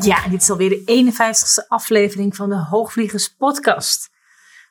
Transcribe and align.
Ja, 0.00 0.28
dit 0.28 0.42
is 0.42 0.50
alweer 0.50 0.68
de 0.68 1.12
51ste 1.12 1.68
aflevering 1.68 2.36
van 2.36 2.48
de 2.48 2.56
Hoogvliegers 2.56 3.28
Podcast. 3.28 4.10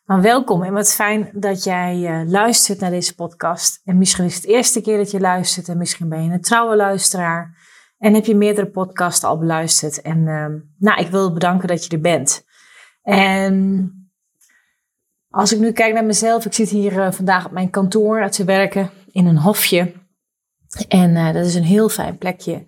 Nou, 0.06 0.22
welkom 0.22 0.64
en 0.64 0.74
wat 0.74 0.94
fijn 0.94 1.30
dat 1.34 1.64
jij 1.64 1.98
uh, 1.98 2.30
luistert 2.30 2.80
naar 2.80 2.90
deze 2.90 3.16
podcast. 3.16 3.82
En 3.86 3.98
misschien 3.98 4.26
is 4.26 4.34
het 4.34 4.44
de 4.44 4.50
eerste 4.50 4.82
keer 4.82 4.98
dat 4.98 5.12
je 5.12 5.20
luistert 5.20 5.68
en 5.68 5.78
misschien 5.78 6.10
ben 6.10 6.24
je 6.24 6.32
een 6.32 6.42
trouwe 6.42 6.76
luisteraar. 6.76 7.58
En 7.98 8.14
heb 8.14 8.26
je 8.26 8.36
meerdere 8.36 8.70
podcasts 8.70 9.24
al 9.24 9.38
beluisterd. 9.38 10.02
En 10.02 10.18
uh, 10.18 10.46
nou, 10.78 11.02
ik 11.02 11.08
wil 11.08 11.34
bedanken 11.34 11.68
dat 11.68 11.86
je 11.86 11.92
er 11.92 12.02
bent. 12.02 12.46
En 13.02 13.94
als 15.30 15.54
ik 15.54 15.60
nu 15.60 15.72
kijk 15.72 15.94
naar 15.94 16.06
mezelf, 16.06 16.46
ik 16.46 16.54
zit 16.54 16.70
hier 16.70 16.94
uh, 16.94 17.12
vandaag 17.12 17.46
op 17.46 17.52
mijn 17.52 17.70
kantoor 17.70 18.30
te 18.30 18.44
werken 18.44 18.90
in 19.12 19.26
een 19.26 19.38
hofje. 19.38 19.94
En 20.88 21.16
uh, 21.16 21.34
dat 21.34 21.46
is 21.46 21.56
een 21.56 21.64
heel 21.64 21.90
fijn 21.90 22.18
plekje. 22.18 22.68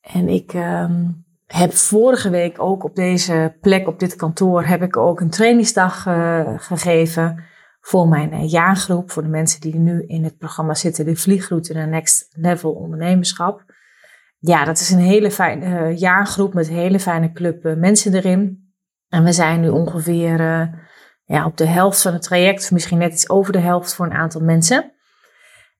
En 0.00 0.28
ik 0.28 0.52
ehm, 0.52 1.08
heb 1.46 1.72
vorige 1.72 2.30
week 2.30 2.62
ook 2.62 2.84
op 2.84 2.94
deze 2.94 3.56
plek, 3.60 3.88
op 3.88 3.98
dit 3.98 4.16
kantoor, 4.16 4.64
heb 4.64 4.82
ik 4.82 4.96
ook 4.96 5.20
een 5.20 5.30
trainingsdag 5.30 6.06
uh, 6.06 6.48
gegeven 6.56 7.44
voor 7.80 8.08
mijn 8.08 8.46
jaargroep. 8.46 9.10
Voor 9.10 9.22
de 9.22 9.28
mensen 9.28 9.60
die 9.60 9.74
nu 9.74 10.04
in 10.06 10.24
het 10.24 10.38
programma 10.38 10.74
zitten, 10.74 11.04
de 11.04 11.16
vliegroute 11.16 11.74
naar 11.74 11.88
Next 11.88 12.28
Level 12.30 12.72
Ondernemerschap. 12.72 13.64
Ja, 14.38 14.64
dat 14.64 14.80
is 14.80 14.90
een 14.90 14.98
hele 14.98 15.30
fijne 15.30 15.96
jaargroep 15.96 16.54
met 16.54 16.68
een 16.68 16.74
hele 16.74 17.00
fijne 17.00 17.32
club 17.32 17.76
mensen 17.76 18.14
erin. 18.14 18.72
En 19.08 19.24
we 19.24 19.32
zijn 19.32 19.60
nu 19.60 19.68
ongeveer 19.68 20.38
ja, 21.24 21.46
op 21.46 21.56
de 21.56 21.66
helft 21.66 22.02
van 22.02 22.12
het 22.12 22.22
traject, 22.22 22.70
misschien 22.70 22.98
net 22.98 23.12
iets 23.12 23.28
over 23.28 23.52
de 23.52 23.58
helft 23.58 23.94
voor 23.94 24.06
een 24.06 24.12
aantal 24.12 24.40
mensen. 24.40 24.92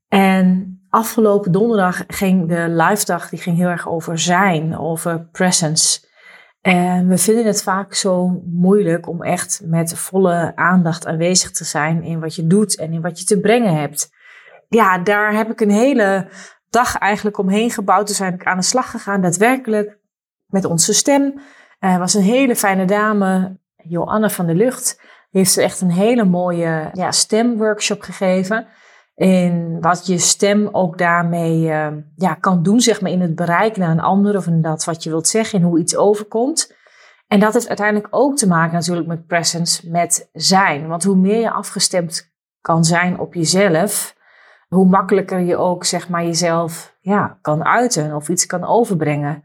En 0.09 0.80
afgelopen 0.91 1.53
donderdag 1.53 2.05
ging 2.07 2.49
de 2.49 2.69
live 2.69 3.05
dag, 3.05 3.29
die 3.29 3.39
ging 3.39 3.57
heel 3.57 3.69
erg 3.69 3.89
over 3.89 4.19
zijn, 4.19 4.79
over 4.79 5.29
presence. 5.33 6.09
En 6.61 7.09
we 7.09 7.19
vinden 7.19 7.47
het 7.47 7.63
vaak 7.63 7.95
zo 7.95 8.43
moeilijk 8.45 9.09
om 9.09 9.23
echt 9.23 9.61
met 9.65 9.99
volle 9.99 10.53
aandacht 10.55 11.07
aanwezig 11.07 11.51
te 11.51 11.65
zijn 11.65 12.03
in 12.03 12.21
wat 12.21 12.35
je 12.35 12.47
doet 12.47 12.77
en 12.77 12.93
in 12.93 13.01
wat 13.01 13.19
je 13.19 13.25
te 13.25 13.41
brengen 13.41 13.75
hebt. 13.75 14.11
Ja, 14.69 14.99
daar 14.99 15.35
heb 15.35 15.51
ik 15.51 15.61
een 15.61 15.71
hele 15.71 16.29
dag 16.71 16.99
eigenlijk 16.99 17.39
omheen 17.39 17.71
gebouwd. 17.71 18.07
Dus 18.07 18.17
zijn 18.17 18.35
ik 18.35 18.45
aan 18.45 18.57
de 18.57 18.63
slag 18.63 18.91
gegaan, 18.91 19.21
daadwerkelijk, 19.21 19.99
met 20.47 20.65
onze 20.65 20.93
stem 20.93 21.41
uh, 21.81 21.99
was 21.99 22.15
een 22.15 22.23
hele 22.23 22.57
fijne 22.57 22.85
dame, 22.85 23.59
Joanne 23.77 24.31
van 24.31 24.47
der 24.47 24.55
Lucht. 24.55 24.97
Die 25.31 25.41
heeft 25.41 25.57
echt 25.57 25.81
een 25.81 25.91
hele 25.91 26.25
mooie 26.25 26.91
ja, 26.93 27.13
stemworkshop 27.13 28.03
gegeven. 28.03 28.67
In 29.21 29.81
wat 29.81 30.07
je 30.07 30.19
stem 30.19 30.69
ook 30.73 30.99
daarmee 30.99 31.63
uh, 31.63 31.89
ja, 32.17 32.35
kan 32.35 32.63
doen, 32.63 32.81
zeg 32.81 33.01
maar, 33.01 33.11
in 33.11 33.21
het 33.21 33.35
bereik 33.35 33.77
naar 33.77 33.91
een 33.91 34.01
ander. 34.01 34.37
Of 34.37 34.47
in 34.47 34.63
dat 34.63 34.85
wat 34.85 35.03
je 35.03 35.11
wilt 35.11 35.29
zeggen, 35.29 35.59
in 35.59 35.65
hoe 35.65 35.79
iets 35.79 35.97
overkomt. 35.97 36.77
En 37.27 37.41
dat 37.41 37.53
heeft 37.53 37.69
uiteindelijk 37.69 38.09
ook 38.11 38.37
te 38.37 38.49
maken 38.49 38.75
natuurlijk 38.75 39.07
met 39.07 39.27
presence, 39.27 39.91
met 39.91 40.29
zijn. 40.33 40.89
Want 40.89 41.05
hoe 41.05 41.17
meer 41.17 41.41
je 41.41 41.51
afgestemd 41.51 42.33
kan 42.61 42.85
zijn 42.85 43.19
op 43.19 43.35
jezelf, 43.35 44.17
hoe 44.69 44.87
makkelijker 44.87 45.41
je 45.41 45.57
ook, 45.57 45.85
zeg 45.85 46.09
maar, 46.09 46.25
jezelf 46.25 46.97
ja, 47.01 47.39
kan 47.41 47.65
uiten 47.65 48.15
of 48.15 48.29
iets 48.29 48.47
kan 48.47 48.65
overbrengen. 48.65 49.45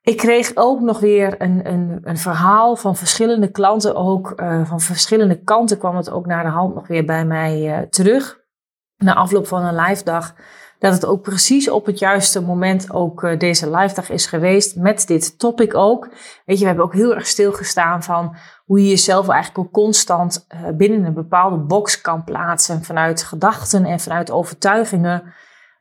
Ik 0.00 0.16
kreeg 0.16 0.50
ook 0.54 0.80
nog 0.80 1.00
weer 1.00 1.34
een, 1.42 1.68
een, 1.72 2.00
een 2.02 2.18
verhaal 2.18 2.76
van 2.76 2.96
verschillende 2.96 3.50
klanten, 3.50 3.94
ook 3.94 4.32
uh, 4.36 4.66
van 4.66 4.80
verschillende 4.80 5.42
kanten 5.42 5.78
kwam 5.78 5.96
het 5.96 6.10
ook 6.10 6.26
naar 6.26 6.44
de 6.44 6.50
hand 6.50 6.74
nog 6.74 6.86
weer 6.86 7.04
bij 7.04 7.24
mij 7.24 7.80
uh, 7.80 7.86
terug. 7.88 8.40
Na 9.02 9.14
afloop 9.14 9.46
van 9.46 9.62
een 9.62 9.74
live 9.74 10.04
dag, 10.04 10.34
dat 10.78 10.92
het 10.92 11.04
ook 11.06 11.22
precies 11.22 11.70
op 11.70 11.86
het 11.86 11.98
juiste 11.98 12.42
moment 12.42 12.92
ook 12.92 13.22
uh, 13.22 13.38
deze 13.38 13.70
live 13.70 13.94
dag 13.94 14.10
is 14.10 14.26
geweest 14.26 14.76
met 14.76 15.06
dit 15.06 15.38
topic 15.38 15.74
ook. 15.74 16.08
Weet 16.44 16.56
je, 16.56 16.60
we 16.62 16.66
hebben 16.66 16.84
ook 16.84 16.94
heel 16.94 17.14
erg 17.14 17.26
stilgestaan 17.26 18.02
van 18.02 18.36
hoe 18.64 18.82
je 18.82 18.88
jezelf 18.88 19.28
eigenlijk 19.28 19.66
ook 19.66 19.72
constant 19.72 20.46
binnen 20.74 21.04
een 21.04 21.14
bepaalde 21.14 21.58
box 21.58 22.00
kan 22.00 22.24
plaatsen 22.24 22.84
vanuit 22.84 23.22
gedachten 23.22 23.84
en 23.84 24.00
vanuit 24.00 24.30
overtuigingen 24.30 25.34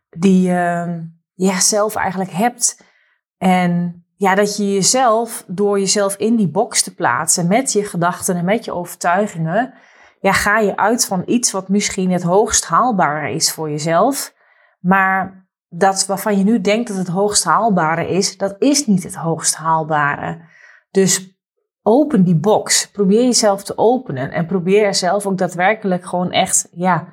die 0.10 0.42
je 0.42 0.86
ja, 1.34 1.60
zelf 1.60 1.96
eigenlijk 1.96 2.32
hebt. 2.32 2.84
En 3.38 4.04
ja, 4.16 4.36
dat 4.36 4.58
je 4.58 4.74
jezelf, 4.74 5.44
door 5.48 5.80
jezelf 5.80 6.16
in 6.16 6.36
die 6.36 6.50
box 6.50 6.84
te 6.84 6.96
plaatsen 6.96 7.48
met 7.48 7.72
je 7.72 7.84
gedachten 7.84 8.36
en 8.36 8.46
met 8.46 8.66
je 8.66 8.74
overtuigingen, 8.74 9.74
ja, 10.22 10.34
ga 10.34 10.60
je 10.60 10.78
uit 10.78 11.06
van 11.06 11.24
iets 11.26 11.52
wat 11.52 11.70
misschien 11.70 12.12
het 12.12 12.24
hoogst 12.24 12.66
haalbare 12.66 13.32
is 13.32 13.52
voor 13.52 13.70
jezelf. 13.70 14.34
Maar 14.80 15.48
dat 15.70 16.06
waarvan 16.06 16.38
je 16.38 16.44
nu 16.44 16.62
denkt 16.62 16.88
dat 16.88 16.98
het 16.98 17.08
hoogst 17.08 17.44
haalbare 17.44 18.10
is, 18.10 18.38
dat 18.38 18.56
is 18.60 18.88
niet 18.88 19.04
het 19.04 19.16
hoogst 19.16 19.56
haalbare. 19.56 20.42
Dus 20.92 21.38
open 21.82 22.24
die 22.24 22.36
box. 22.36 22.92
Probeer 22.92 23.24
jezelf 23.24 23.64
te 23.64 23.78
openen 23.78 24.32
en 24.32 24.46
probeer 24.46 24.96
zelf 24.96 25.26
ook 25.26 25.38
daadwerkelijk 25.38 26.06
gewoon 26.06 26.32
echt, 26.32 26.68
ja, 26.72 27.08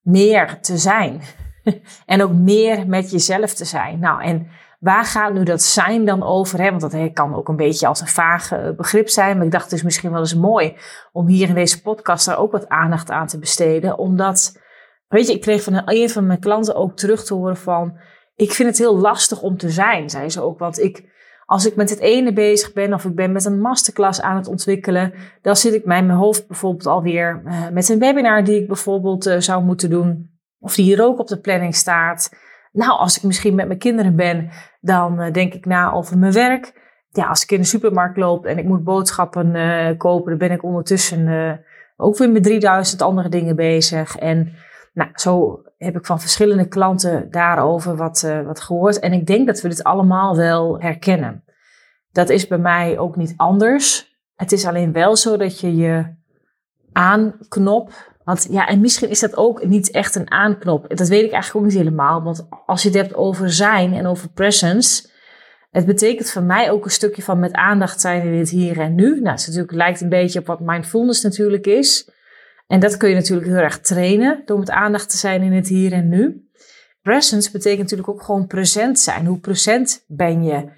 meer 0.00 0.60
te 0.60 0.76
zijn. 0.76 1.20
en 2.06 2.22
ook 2.22 2.32
meer 2.32 2.86
met 2.86 3.10
jezelf 3.10 3.54
te 3.54 3.64
zijn. 3.64 3.98
Nou, 3.98 4.22
en 4.22 4.48
Waar 4.78 5.04
gaat 5.04 5.32
nu 5.32 5.42
dat 5.42 5.62
zijn 5.62 6.04
dan 6.04 6.22
over? 6.22 6.60
Hè? 6.60 6.70
Want 6.70 6.80
dat 6.80 7.12
kan 7.12 7.34
ook 7.34 7.48
een 7.48 7.56
beetje 7.56 7.86
als 7.86 8.00
een 8.00 8.06
vaag 8.06 8.52
eh, 8.52 8.70
begrip 8.76 9.08
zijn. 9.08 9.36
Maar 9.36 9.46
ik 9.46 9.52
dacht, 9.52 9.64
het 9.64 9.72
is 9.72 9.82
misschien 9.82 10.10
wel 10.10 10.20
eens 10.20 10.34
mooi 10.34 10.76
om 11.12 11.26
hier 11.26 11.48
in 11.48 11.54
deze 11.54 11.82
podcast 11.82 12.26
daar 12.26 12.38
ook 12.38 12.52
wat 12.52 12.68
aandacht 12.68 13.10
aan 13.10 13.26
te 13.26 13.38
besteden. 13.38 13.98
Omdat, 13.98 14.58
weet 15.08 15.26
je, 15.26 15.32
ik 15.32 15.40
kreeg 15.40 15.62
van 15.62 15.82
een 15.84 16.10
van 16.10 16.26
mijn 16.26 16.40
klanten 16.40 16.74
ook 16.74 16.96
terug 16.96 17.24
te 17.24 17.34
horen 17.34 17.56
van... 17.56 17.98
Ik 18.34 18.52
vind 18.52 18.68
het 18.68 18.78
heel 18.78 18.98
lastig 18.98 19.42
om 19.42 19.56
te 19.56 19.70
zijn, 19.70 20.10
zei 20.10 20.30
ze 20.30 20.42
ook. 20.42 20.58
Want 20.58 20.78
ik, 20.80 21.04
als 21.44 21.66
ik 21.66 21.76
met 21.76 21.90
het 21.90 21.98
ene 21.98 22.32
bezig 22.32 22.72
ben 22.72 22.94
of 22.94 23.04
ik 23.04 23.14
ben 23.14 23.32
met 23.32 23.44
een 23.44 23.60
masterclass 23.60 24.20
aan 24.20 24.36
het 24.36 24.46
ontwikkelen... 24.46 25.12
dan 25.42 25.56
zit 25.56 25.74
ik 25.74 25.84
mijn 25.84 26.10
hoofd 26.10 26.46
bijvoorbeeld 26.46 26.86
alweer 26.86 27.42
uh, 27.44 27.68
met 27.68 27.88
een 27.88 27.98
webinar 27.98 28.44
die 28.44 28.60
ik 28.60 28.66
bijvoorbeeld 28.66 29.26
uh, 29.26 29.38
zou 29.38 29.64
moeten 29.64 29.90
doen. 29.90 30.30
Of 30.58 30.74
die 30.74 30.84
hier 30.84 31.04
ook 31.04 31.18
op 31.18 31.26
de 31.26 31.40
planning 31.40 31.74
staat... 31.74 32.30
Nou, 32.72 32.98
als 32.98 33.16
ik 33.16 33.22
misschien 33.22 33.54
met 33.54 33.66
mijn 33.66 33.78
kinderen 33.78 34.16
ben, 34.16 34.50
dan 34.80 35.20
uh, 35.20 35.32
denk 35.32 35.54
ik 35.54 35.66
na 35.66 35.92
over 35.92 36.18
mijn 36.18 36.32
werk. 36.32 36.86
Ja, 37.10 37.26
als 37.26 37.42
ik 37.42 37.50
in 37.50 37.60
de 37.60 37.66
supermarkt 37.66 38.16
loop 38.16 38.46
en 38.46 38.58
ik 38.58 38.64
moet 38.64 38.84
boodschappen 38.84 39.54
uh, 39.54 39.96
kopen, 39.96 40.28
dan 40.28 40.48
ben 40.48 40.56
ik 40.56 40.64
ondertussen 40.64 41.26
uh, 41.26 41.52
ook 41.96 42.18
weer 42.18 42.30
met 42.30 42.42
3000 42.42 43.02
andere 43.02 43.28
dingen 43.28 43.56
bezig. 43.56 44.16
En 44.16 44.52
nou, 44.92 45.10
zo 45.14 45.62
heb 45.76 45.96
ik 45.96 46.06
van 46.06 46.20
verschillende 46.20 46.68
klanten 46.68 47.30
daarover 47.30 47.96
wat, 47.96 48.32
wat 48.44 48.60
gehoord. 48.60 48.98
En 48.98 49.12
ik 49.12 49.26
denk 49.26 49.46
dat 49.46 49.60
we 49.60 49.68
dit 49.68 49.84
allemaal 49.84 50.36
wel 50.36 50.80
herkennen. 50.80 51.44
Dat 52.12 52.28
is 52.28 52.46
bij 52.46 52.58
mij 52.58 52.98
ook 52.98 53.16
niet 53.16 53.34
anders. 53.36 54.16
Het 54.34 54.52
is 54.52 54.66
alleen 54.66 54.92
wel 54.92 55.16
zo 55.16 55.36
dat 55.36 55.60
je 55.60 55.76
je 55.76 56.16
aanknop 56.92 58.07
want 58.28 58.46
ja, 58.50 58.66
en 58.66 58.80
misschien 58.80 59.08
is 59.08 59.20
dat 59.20 59.36
ook 59.36 59.64
niet 59.64 59.90
echt 59.90 60.14
een 60.14 60.30
aanknop. 60.30 60.96
Dat 60.96 61.08
weet 61.08 61.24
ik 61.24 61.32
eigenlijk 61.32 61.54
ook 61.54 61.72
niet 61.72 61.80
helemaal. 61.80 62.22
Want 62.22 62.46
als 62.66 62.82
je 62.82 62.88
het 62.88 62.96
hebt 62.96 63.14
over 63.14 63.52
zijn 63.52 63.94
en 63.94 64.06
over 64.06 64.28
presence. 64.28 65.08
Het 65.70 65.86
betekent 65.86 66.30
voor 66.30 66.42
mij 66.42 66.70
ook 66.70 66.84
een 66.84 66.90
stukje 66.90 67.22
van 67.22 67.38
met 67.38 67.52
aandacht 67.52 68.00
zijn 68.00 68.22
in 68.22 68.38
het 68.38 68.50
hier 68.50 68.80
en 68.80 68.94
nu. 68.94 69.20
Nou, 69.20 69.36
het 69.36 69.46
natuurlijk, 69.46 69.72
lijkt 69.72 70.00
een 70.00 70.08
beetje 70.08 70.38
op 70.38 70.46
wat 70.46 70.60
mindfulness 70.60 71.22
natuurlijk 71.22 71.66
is. 71.66 72.10
En 72.66 72.80
dat 72.80 72.96
kun 72.96 73.08
je 73.08 73.14
natuurlijk 73.14 73.48
heel 73.48 73.56
erg 73.56 73.80
trainen 73.80 74.42
door 74.44 74.58
met 74.58 74.70
aandacht 74.70 75.10
te 75.10 75.16
zijn 75.16 75.42
in 75.42 75.52
het 75.52 75.68
hier 75.68 75.92
en 75.92 76.08
nu. 76.08 76.48
Presence 77.02 77.50
betekent 77.50 77.80
natuurlijk 77.80 78.08
ook 78.08 78.22
gewoon 78.22 78.46
present 78.46 78.98
zijn. 78.98 79.26
Hoe 79.26 79.38
present 79.38 80.04
ben 80.06 80.44
je? 80.44 80.70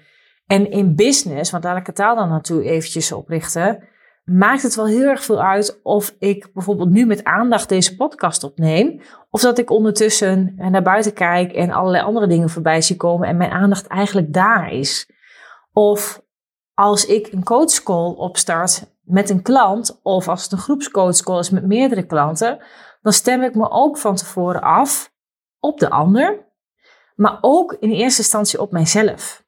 En 0.45 0.71
in 0.71 0.95
business, 0.95 1.51
want 1.51 1.63
daar 1.63 1.77
ik 1.77 1.85
het 1.85 1.95
taal 1.95 2.15
dan 2.15 2.29
natuurlijk 2.29 2.69
eventjes 2.69 3.11
op 3.11 3.29
richten 3.29 3.89
maakt 4.31 4.63
het 4.63 4.75
wel 4.75 4.87
heel 4.87 5.07
erg 5.07 5.23
veel 5.23 5.41
uit 5.41 5.79
of 5.83 6.15
ik 6.19 6.49
bijvoorbeeld 6.53 6.89
nu 6.89 7.05
met 7.05 7.23
aandacht 7.23 7.69
deze 7.69 7.95
podcast 7.95 8.43
opneem. 8.43 9.01
Of 9.29 9.41
dat 9.41 9.57
ik 9.57 9.69
ondertussen 9.69 10.53
naar 10.57 10.81
buiten 10.81 11.13
kijk 11.13 11.51
en 11.51 11.71
allerlei 11.71 12.03
andere 12.03 12.27
dingen 12.27 12.49
voorbij 12.49 12.81
zie 12.81 12.95
komen 12.95 13.27
en 13.27 13.37
mijn 13.37 13.51
aandacht 13.51 13.87
eigenlijk 13.87 14.33
daar 14.33 14.71
is. 14.71 15.09
Of 15.73 16.21
als 16.73 17.05
ik 17.05 17.31
een 17.31 17.43
coachcall 17.43 18.13
opstart 18.13 18.83
met 19.01 19.29
een 19.29 19.41
klant, 19.41 19.99
of 20.03 20.27
als 20.27 20.43
het 20.43 20.51
een 20.51 20.57
groepscoachcall 20.57 21.39
is 21.39 21.49
met 21.49 21.67
meerdere 21.67 22.05
klanten, 22.05 22.59
dan 23.01 23.13
stem 23.13 23.41
ik 23.41 23.55
me 23.55 23.69
ook 23.69 23.97
van 23.97 24.15
tevoren 24.15 24.61
af 24.61 25.13
op 25.59 25.79
de 25.79 25.89
ander, 25.89 26.45
maar 27.15 27.37
ook 27.41 27.75
in 27.79 27.91
eerste 27.91 28.21
instantie 28.21 28.61
op 28.61 28.71
mijzelf. 28.71 29.40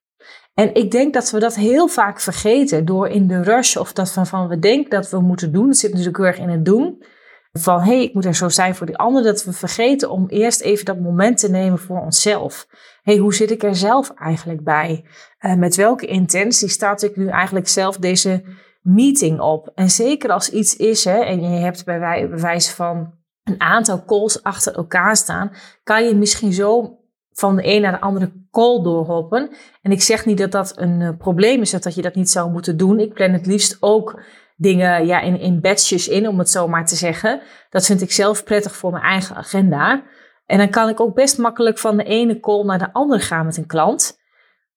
En 0.54 0.76
ik 0.76 0.92
denk 0.92 1.14
dat 1.14 1.32
we 1.32 1.40
dat 1.40 1.56
heel 1.56 1.88
vaak 1.88 2.20
vergeten 2.20 2.86
door 2.86 3.08
in 3.08 3.28
de 3.28 3.42
rush 3.42 3.76
of 3.76 3.94
dat 3.94 4.12
van, 4.12 4.28
van 4.28 4.48
we 4.48 4.60
denken 4.60 4.90
dat 4.90 5.10
we 5.10 5.20
moeten 5.20 5.52
doen. 5.52 5.68
Het 5.68 5.78
zit 5.78 5.90
natuurlijk 5.90 6.18
heel 6.18 6.26
erg 6.26 6.38
in 6.38 6.50
het 6.50 6.66
doen. 6.66 7.04
Van 7.52 7.80
hé, 7.80 7.96
hey, 7.96 8.04
ik 8.04 8.14
moet 8.14 8.26
er 8.26 8.36
zo 8.36 8.50
zijn 8.50 8.76
voor 8.76 8.86
die 8.86 8.98
ander. 8.98 9.24
Dat 9.24 9.44
we 9.44 9.54
vergeten 9.54 10.10
om 10.10 10.28
eerst 10.28 10.62
even 10.62 10.86
dat 10.86 11.00
moment 11.00 11.38
te 11.38 11.50
nemen 11.50 11.80
voor 11.80 12.00
onszelf. 12.00 12.68
Hé, 13.02 13.12
hey, 13.14 13.22
hoe 13.22 13.34
zit 13.34 13.52
ik 13.52 13.64
er 13.64 13.76
zelf 13.76 14.10
eigenlijk 14.10 14.64
bij? 14.64 15.06
Uh, 15.40 15.56
met 15.56 15.76
welke 15.76 16.06
intentie 16.06 16.70
start 16.70 17.02
ik 17.02 17.16
nu 17.16 17.28
eigenlijk 17.28 17.68
zelf 17.68 17.98
deze 17.98 18.44
meeting 18.82 19.40
op? 19.40 19.72
En 19.76 19.90
zeker 19.90 20.30
als 20.30 20.50
iets 20.50 20.76
is 20.76 21.04
hè, 21.04 21.20
en 21.20 21.42
je 21.42 21.60
hebt 21.60 21.86
bij 21.86 22.30
wijze 22.30 22.76
van 22.76 23.14
een 23.44 23.62
aantal 23.62 24.06
calls 24.06 24.44
achter 24.44 24.76
elkaar 24.76 25.16
staan, 25.16 25.52
kan 25.84 26.06
je 26.06 26.16
misschien 26.16 26.54
zo 26.54 27.00
van 27.32 27.56
de 27.56 27.68
een 27.68 27.82
naar 27.82 27.92
de 27.92 28.02
andere 28.02 28.43
call 28.54 28.84
doorhoppen. 28.84 29.50
En 29.82 29.92
ik 29.92 30.02
zeg 30.02 30.26
niet 30.26 30.38
dat 30.38 30.52
dat 30.52 30.74
een 30.76 31.00
uh, 31.00 31.10
probleem 31.18 31.62
is, 31.62 31.72
dat 31.72 31.96
je 31.96 32.02
dat 32.02 32.16
niet 32.16 32.30
zou 32.30 32.52
moeten 32.52 32.78
doen. 32.78 33.00
Ik 33.00 33.14
plan 33.14 33.32
het 33.32 33.46
liefst 33.46 33.78
ook 33.80 34.22
dingen 34.56 35.06
ja, 35.06 35.20
in, 35.20 35.40
in 35.40 35.62
batches 35.62 36.08
in, 36.08 36.28
om 36.28 36.40
het 36.40 36.50
zo 36.50 36.68
maar 36.68 36.86
te 36.86 36.96
zeggen. 36.96 37.42
Dat 37.70 37.86
vind 37.86 38.02
ik 38.02 38.12
zelf 38.12 38.44
prettig 38.44 38.76
voor 38.76 38.92
mijn 38.92 39.04
eigen 39.04 39.36
agenda. 39.36 40.04
En 40.46 40.58
dan 40.58 40.70
kan 40.70 40.90
ik 40.90 41.00
ook 41.00 41.16
best 41.16 41.38
makkelijk 41.38 41.78
van 41.78 41.98
de 41.98 42.04
ene 42.04 42.40
call 42.40 42.64
naar 42.64 42.80
de 42.80 42.94
andere 42.94 43.22
gaan 43.22 43.46
met 43.46 43.58
een 43.58 43.68
klant. 43.68 44.22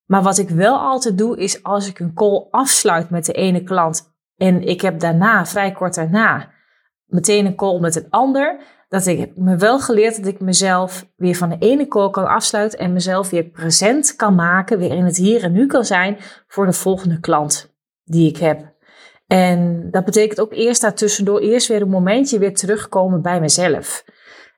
Maar 0.06 0.22
wat 0.22 0.38
ik 0.38 0.48
wel 0.48 0.78
altijd 0.78 1.18
doe, 1.18 1.38
is 1.38 1.62
als 1.62 1.88
ik 1.88 1.98
een 1.98 2.14
call 2.14 2.46
afsluit 2.50 3.10
met 3.10 3.24
de 3.24 3.32
ene 3.32 3.62
klant 3.62 4.14
en 4.36 4.62
ik 4.62 4.80
heb 4.80 5.00
daarna, 5.00 5.46
vrij 5.46 5.72
kort 5.72 5.94
daarna, 5.94 6.50
meteen 7.06 7.46
een 7.46 7.56
call 7.56 7.80
met 7.80 7.96
een 7.96 8.10
ander, 8.10 8.60
dat 8.88 9.06
ik 9.06 9.36
me 9.36 9.56
wel 9.56 9.80
geleerd 9.80 10.16
dat 10.16 10.26
ik 10.26 10.40
mezelf 10.40 11.06
weer 11.16 11.34
van 11.34 11.48
de 11.48 11.56
ene 11.58 11.88
call 11.88 12.10
kan 12.10 12.26
afsluiten 12.26 12.78
en 12.78 12.92
mezelf 12.92 13.30
weer 13.30 13.44
present 13.44 14.16
kan 14.16 14.34
maken, 14.34 14.78
weer 14.78 14.92
in 14.92 15.04
het 15.04 15.16
hier 15.16 15.42
en 15.42 15.52
nu 15.52 15.66
kan 15.66 15.84
zijn 15.84 16.16
voor 16.46 16.66
de 16.66 16.72
volgende 16.72 17.20
klant 17.20 17.74
die 18.04 18.28
ik 18.28 18.36
heb. 18.36 18.74
En 19.26 19.88
dat 19.90 20.04
betekent 20.04 20.40
ook 20.40 20.52
eerst 20.52 20.80
daartussendoor 20.80 21.40
eerst 21.40 21.68
weer 21.68 21.82
een 21.82 21.88
momentje 21.88 22.38
weer 22.38 22.54
terugkomen 22.54 23.22
bij 23.22 23.40
mezelf. 23.40 24.04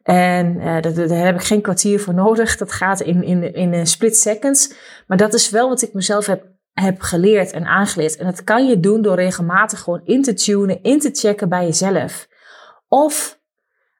En 0.03 0.57
uh, 0.57 0.83
daar, 0.83 1.25
heb 1.25 1.35
ik 1.35 1.43
geen 1.43 1.61
kwartier 1.61 2.01
voor 2.01 2.15
nodig. 2.15 2.57
Dat 2.57 2.73
gaat 2.73 3.01
in, 3.01 3.23
in, 3.23 3.55
in 3.55 3.73
een 3.73 3.87
split 3.87 4.17
seconds. 4.17 4.75
Maar 5.07 5.17
dat 5.17 5.35
is 5.35 5.51
wel 5.51 5.69
wat 5.69 5.83
ik 5.83 5.93
mezelf 5.93 6.27
heb, 6.27 6.45
heb 6.73 7.01
geleerd 7.01 7.53
en 7.53 7.65
aangeleerd. 7.65 8.17
En 8.17 8.25
dat 8.25 8.45
kan 8.45 8.67
je 8.67 8.81
doen 8.81 9.03
door 9.03 9.15
regelmatig 9.15 9.81
gewoon 9.81 10.01
in 10.05 10.23
te 10.23 10.35
tunen, 10.35 10.83
in 10.83 11.01
te 11.01 11.11
checken 11.13 11.49
bij 11.49 11.65
jezelf. 11.65 12.29
Of, 12.89 13.38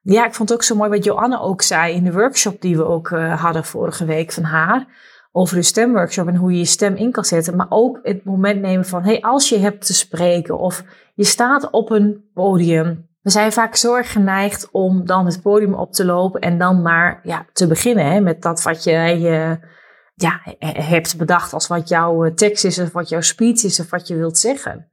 ja, 0.01 0.25
ik 0.25 0.33
vond 0.33 0.49
het 0.49 0.57
ook 0.57 0.63
zo 0.63 0.75
mooi 0.75 0.89
wat 0.89 1.03
Joanne 1.03 1.39
ook 1.39 1.61
zei 1.61 1.93
in 1.93 2.03
de 2.03 2.11
workshop 2.11 2.61
die 2.61 2.77
we 2.77 2.85
ook 2.85 3.09
uh, 3.09 3.41
hadden 3.41 3.65
vorige 3.65 4.05
week 4.05 4.31
van 4.31 4.43
haar. 4.43 5.07
Over 5.31 5.55
de 5.55 5.61
stemworkshop 5.61 6.27
en 6.27 6.35
hoe 6.35 6.51
je 6.51 6.57
je 6.57 6.65
stem 6.65 6.95
in 6.95 7.11
kan 7.11 7.25
zetten. 7.25 7.55
Maar 7.55 7.67
ook 7.69 7.99
het 8.03 8.23
moment 8.23 8.61
nemen 8.61 8.85
van, 8.85 9.03
hey, 9.03 9.21
als 9.21 9.49
je 9.49 9.57
hebt 9.57 9.85
te 9.85 9.93
spreken 9.93 10.57
of 10.57 10.83
je 11.15 11.23
staat 11.23 11.69
op 11.69 11.89
een 11.89 12.29
podium 12.33 13.09
we 13.21 13.29
zijn 13.29 13.51
vaak 13.51 13.75
zo 13.75 13.95
erg 13.95 14.11
geneigd 14.11 14.71
om 14.71 15.05
dan 15.05 15.25
het 15.25 15.41
podium 15.41 15.73
op 15.73 15.93
te 15.93 16.05
lopen 16.05 16.41
en 16.41 16.57
dan 16.57 16.81
maar 16.81 17.19
ja, 17.23 17.45
te 17.53 17.67
beginnen 17.67 18.05
hè, 18.05 18.19
met 18.19 18.41
dat 18.41 18.61
wat 18.61 18.83
je, 18.83 18.91
je 18.91 19.59
ja, 20.15 20.41
hebt 20.59 21.17
bedacht 21.17 21.53
als 21.53 21.67
wat 21.67 21.89
jouw 21.89 22.25
eh, 22.25 22.33
tekst 22.33 22.65
is 22.65 22.79
of 22.79 22.91
wat 22.91 23.09
jouw 23.09 23.21
speech 23.21 23.63
is 23.63 23.79
of 23.79 23.89
wat 23.89 24.07
je 24.07 24.15
wilt 24.15 24.37
zeggen. 24.37 24.91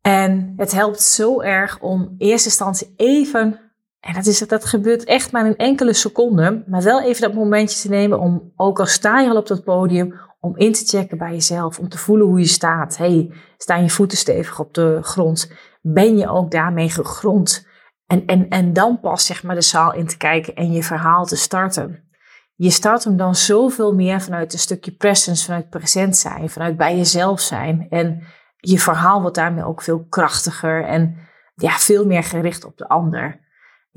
En 0.00 0.52
het 0.56 0.72
helpt 0.72 1.02
zo 1.02 1.40
erg 1.40 1.80
om 1.80 2.02
in 2.02 2.28
eerste 2.28 2.48
instantie 2.48 2.94
even, 2.96 3.67
en 4.00 4.14
dat, 4.14 4.26
is, 4.26 4.38
dat 4.38 4.64
gebeurt 4.64 5.04
echt 5.04 5.32
maar 5.32 5.46
in 5.46 5.56
enkele 5.56 5.92
seconden, 5.92 6.64
maar 6.66 6.82
wel 6.82 7.02
even 7.02 7.22
dat 7.22 7.34
momentje 7.34 7.80
te 7.80 7.88
nemen 7.88 8.20
om, 8.20 8.52
ook 8.56 8.78
al 8.78 8.86
sta 8.86 9.20
je 9.20 9.28
al 9.28 9.36
op 9.36 9.46
dat 9.46 9.64
podium, 9.64 10.14
om 10.40 10.56
in 10.56 10.72
te 10.72 10.84
checken 10.84 11.18
bij 11.18 11.32
jezelf, 11.32 11.78
om 11.78 11.88
te 11.88 11.98
voelen 11.98 12.26
hoe 12.26 12.38
je 12.38 12.46
staat. 12.46 12.96
Hey, 12.96 13.32
staan 13.56 13.82
je 13.82 13.90
voeten 13.90 14.18
stevig 14.18 14.60
op 14.60 14.74
de 14.74 14.98
grond? 15.02 15.50
ben 15.92 16.16
je 16.16 16.28
ook 16.28 16.50
daarmee 16.50 16.90
gegrond. 16.90 17.66
En, 18.06 18.26
en, 18.26 18.48
en 18.48 18.72
dan 18.72 19.00
pas 19.00 19.26
zeg 19.26 19.42
maar 19.42 19.54
de 19.54 19.62
zaal 19.62 19.94
in 19.94 20.06
te 20.06 20.16
kijken 20.16 20.54
en 20.54 20.72
je 20.72 20.82
verhaal 20.82 21.24
te 21.24 21.36
starten. 21.36 22.06
Je 22.54 22.70
start 22.70 23.04
hem 23.04 23.16
dan 23.16 23.34
zoveel 23.34 23.94
meer 23.94 24.20
vanuit 24.20 24.52
een 24.52 24.58
stukje 24.58 24.92
presence, 24.92 25.44
vanuit 25.44 25.68
present 25.68 26.16
zijn, 26.16 26.50
vanuit 26.50 26.76
bij 26.76 26.96
jezelf 26.96 27.40
zijn. 27.40 27.86
En 27.90 28.22
je 28.56 28.78
verhaal 28.78 29.20
wordt 29.20 29.36
daarmee 29.36 29.64
ook 29.64 29.82
veel 29.82 30.06
krachtiger 30.08 30.84
en 30.84 31.16
ja, 31.54 31.70
veel 31.70 32.06
meer 32.06 32.24
gericht 32.24 32.64
op 32.64 32.76
de 32.76 32.88
ander. 32.88 33.46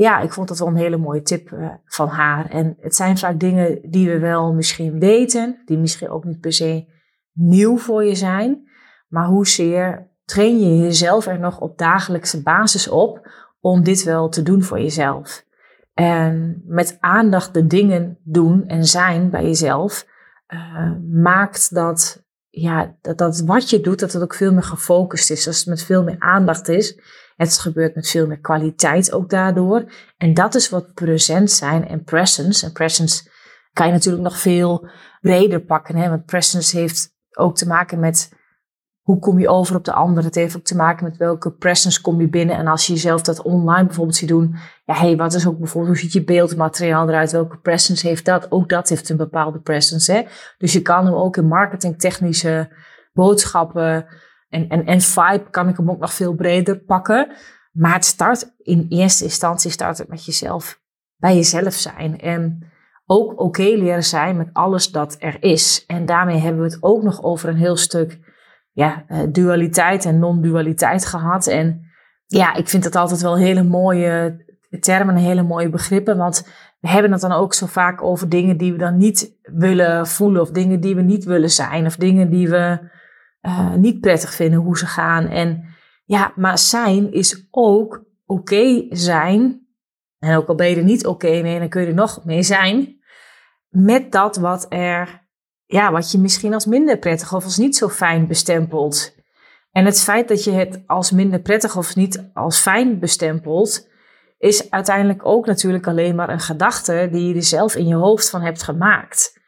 Ja, 0.02 0.20
ik 0.20 0.34
vond 0.34 0.48
dat 0.48 0.60
wel 0.60 0.68
een 0.68 0.76
hele 0.76 0.98
mooie 0.98 1.22
tip 1.22 1.52
uh, 1.52 1.70
van 1.86 2.08
haar. 2.08 2.50
En 2.50 2.78
het 2.80 2.96
zijn 2.96 3.18
vaak 3.18 3.40
dingen 3.40 3.80
die 3.90 4.10
we 4.10 4.20
wel 4.20 4.54
misschien 4.54 5.00
weten, 5.00 5.62
die 5.66 5.78
misschien 5.78 6.10
ook 6.10 6.24
niet 6.24 6.40
per 6.40 6.54
se 6.54 6.86
nieuw 7.34 7.78
voor 7.78 8.04
je 8.04 8.16
zijn. 8.16 8.70
Maar 9.08 9.26
hoezeer 9.26 10.08
train 10.26 10.60
je 10.60 10.78
jezelf 10.78 11.28
er 11.28 11.40
nog 11.40 11.60
op 11.60 11.78
dagelijkse 11.78 12.42
basis 12.42 12.88
op 12.88 13.30
om 13.60 13.84
dit 13.84 14.04
wel 14.04 14.30
te 14.30 14.44
doen 14.44 14.64
voor 14.64 14.80
jezelf. 14.80 15.46
En 15.94 16.64
met 16.66 16.98
aandacht 17.00 17.54
de 17.54 17.68
dingen 17.68 18.18
doen 18.24 18.68
en 18.68 18.86
zijn 18.86 19.30
bij 19.30 19.44
jezelf 19.44 20.08
uh, 20.48 20.92
maakt 21.12 21.74
dat, 21.74 22.24
ja, 22.50 22.96
dat, 23.02 23.18
dat 23.18 23.40
wat 23.40 23.70
je 23.70 23.82
doet, 23.82 24.00
dat 24.00 24.14
het 24.14 24.24
ook 24.24 24.36
veel 24.36 24.54
meer 24.54 24.64
gefocust 24.64 25.32
is. 25.32 25.48
Als 25.48 25.58
het 25.58 25.68
met 25.68 25.84
veel 25.84 26.04
meer 26.04 26.20
aandacht 26.20 26.68
is. 26.68 27.00
Het 27.42 27.58
gebeurt 27.58 27.96
met 27.96 28.10
veel 28.10 28.28
meer 28.28 28.40
kwaliteit 28.40 29.12
ook 29.12 29.30
daardoor. 29.30 29.92
En 30.18 30.34
dat 30.34 30.56
is 30.56 30.70
wat 30.70 30.94
present 30.94 31.52
zijn 31.52 31.88
en 31.88 32.04
presence. 32.04 32.66
En 32.66 32.72
presence 32.72 33.30
kan 33.74 33.88
je 33.88 33.92
natuurlijk 33.92 34.24
nog 34.24 34.38
veel 34.38 34.90
breder 35.22 35.60
pakken. 35.60 35.96
Hè? 35.96 36.10
Want 36.10 36.26
presence 36.26 36.78
heeft 36.78 37.10
ook 37.32 37.56
te 37.56 37.68
maken 37.68 38.00
met 38.00 38.34
hoe 39.02 39.20
kom 39.20 39.40
je 39.40 39.50
over 39.50 39.76
op 39.76 39.86
de 39.86 39.94
ander? 39.94 40.24
Het 40.24 40.36
heeft 40.36 40.58
ook 40.58 40.64
te 40.64 40.76
maken 40.76 41.04
met 41.04 41.18
welke 41.18 41.52
presence 41.52 42.02
kom 42.02 42.22
je 42.22 42.30
binnen. 42.30 42.56
En 42.56 42.68
als 42.68 42.88
je 42.88 42.94
jezelf 42.94 43.22
dat 43.22 43.42
online 43.42 43.86
bijvoorbeeld 43.86 44.18
ziet 44.18 44.30
doen. 44.30 44.56
Ja, 44.86 44.94
hey, 44.94 45.16
wat 45.16 45.34
is 45.34 45.48
ook 45.48 45.58
bijvoorbeeld, 45.58 45.94
hoe 45.94 46.04
ziet 46.04 46.14
je 46.14 46.24
beeldmateriaal 46.24 47.10
eruit? 47.10 47.32
Welke 47.32 47.58
presence 47.58 48.08
heeft 48.08 48.26
dat? 48.26 48.52
Ook 48.52 48.70
dat 48.70 48.90
heeft 48.90 49.10
een 49.10 49.18
bepaalde 49.18 49.60
presence. 49.60 50.12
Hè? 50.12 50.24
Dus 50.58 50.74
je 50.74 50.82
kan 50.82 51.06
hem 51.06 51.14
ook 51.16 51.38
in 51.38 51.48
marketingtechnische 51.48 52.70
boodschappen 53.14 54.06
en, 54.52 54.70
en, 54.70 54.86
en 54.86 55.02
vibe 55.02 55.50
kan 55.50 55.68
ik 55.68 55.78
hem 55.78 55.90
ook 55.90 56.00
nog 56.00 56.14
veel 56.14 56.34
breder 56.34 56.78
pakken. 56.78 57.32
Maar 57.72 57.94
het 57.94 58.06
start 58.06 58.54
in 58.58 58.86
eerste 58.90 59.24
instantie 59.24 59.72
start 59.72 59.98
het 59.98 60.08
met 60.08 60.26
jezelf, 60.26 60.82
bij 61.16 61.36
jezelf 61.36 61.74
zijn. 61.74 62.20
En 62.20 62.72
ook 63.06 63.40
oké 63.40 63.64
leren 63.64 64.04
zijn 64.04 64.38
met 64.38 64.50
alles 64.54 64.92
dat 64.92 65.16
er 65.20 65.44
is. 65.44 65.84
En 65.88 66.06
daarmee 66.06 66.38
hebben 66.38 66.62
we 66.62 66.68
het 66.68 66.84
ook 66.84 67.04
nog 67.04 67.24
over 67.24 67.50
een 67.50 67.56
heel 67.56 67.76
stuk 67.76 68.20
ja, 68.72 69.04
eh, 69.08 69.20
dualiteit 69.30 70.06
en 70.06 70.20
non-dualiteit 70.20 71.06
gehad. 71.06 71.48
En 71.48 71.82
ja, 72.26 72.56
ik 72.56 72.70
vind 72.70 72.84
dat 72.84 72.96
altijd 72.96 73.22
wel 73.22 73.38
hele 73.38 73.64
mooie 73.64 74.46
termen 74.80 75.16
en 75.16 75.22
hele 75.22 75.44
mooie 75.44 75.70
begrippen. 75.70 76.18
Want 76.18 76.48
we 76.80 76.90
hebben 76.90 77.12
het 77.12 77.22
dan 77.22 77.32
ook 77.32 77.54
zo 77.54 77.66
vaak 77.66 78.04
over 78.04 78.30
dingen 78.30 78.58
die 78.58 78.72
we 78.72 78.78
dan 78.78 78.98
niet 78.98 79.40
willen 79.42 80.08
voelen. 80.08 80.42
Of 80.42 80.50
dingen 80.50 80.80
die 80.80 80.96
we 80.96 81.02
niet 81.02 81.24
willen 81.24 81.50
zijn. 81.50 81.86
Of 81.86 81.96
dingen 81.96 82.30
die 82.30 82.50
we 82.50 82.80
uh, 83.42 83.74
niet 83.74 84.00
prettig 84.00 84.34
vinden 84.34 84.60
hoe 84.60 84.78
ze 84.78 84.86
gaan. 84.86 85.28
En 85.28 85.66
ja, 86.06 86.34
maar 86.36 86.58
zijn 86.58 87.14
is 87.14 87.48
ook 87.52 88.04
oké 88.26 88.86
zijn. 88.90 89.68
En 90.20 90.38
ook 90.38 90.48
al 90.48 90.56
ben 90.56 90.70
je 90.70 90.76
er 90.76 90.84
niet 90.84 91.06
oké 91.06 91.42
mee, 91.42 91.60
dan 91.60 91.70
kun 91.70 91.82
je 91.82 91.88
er 91.88 91.94
nog 91.94 92.26
mee 92.26 92.44
zijn. 92.44 93.00
Met 93.70 94.12
dat 94.12 94.36
wat 94.36 94.66
er 94.70 95.22
ja, 95.66 95.92
wat 95.92 96.12
je 96.12 96.18
misschien 96.18 96.54
als 96.54 96.66
minder 96.66 96.98
prettig 96.98 97.34
of 97.34 97.44
als 97.44 97.58
niet 97.58 97.76
zo 97.76 97.90
fijn 97.90 98.28
bestempelt. 98.28 99.16
En 99.72 99.86
het 99.86 100.02
feit 100.02 100.28
dat 100.28 100.44
je 100.44 100.52
het 100.52 100.84
als 100.86 101.12
minder 101.12 101.42
prettig 101.42 101.78
of 101.78 101.96
niet 101.96 102.30
als 102.34 102.60
fijn 102.60 103.00
bestempelt, 103.00 103.90
is 104.38 104.72
uiteindelijk 104.72 105.26
ook 105.26 105.46
natuurlijk 105.46 105.88
alleen 105.88 106.16
maar 106.16 106.30
een 106.30 106.40
gedachte 106.40 107.08
die 107.12 107.28
je 107.28 107.36
er 107.36 107.44
zelf 107.44 107.76
in 107.76 107.88
je 107.88 107.96
hoofd 107.96 108.30
van 108.30 108.42
hebt 108.42 108.64
gemaakt. 108.64 109.40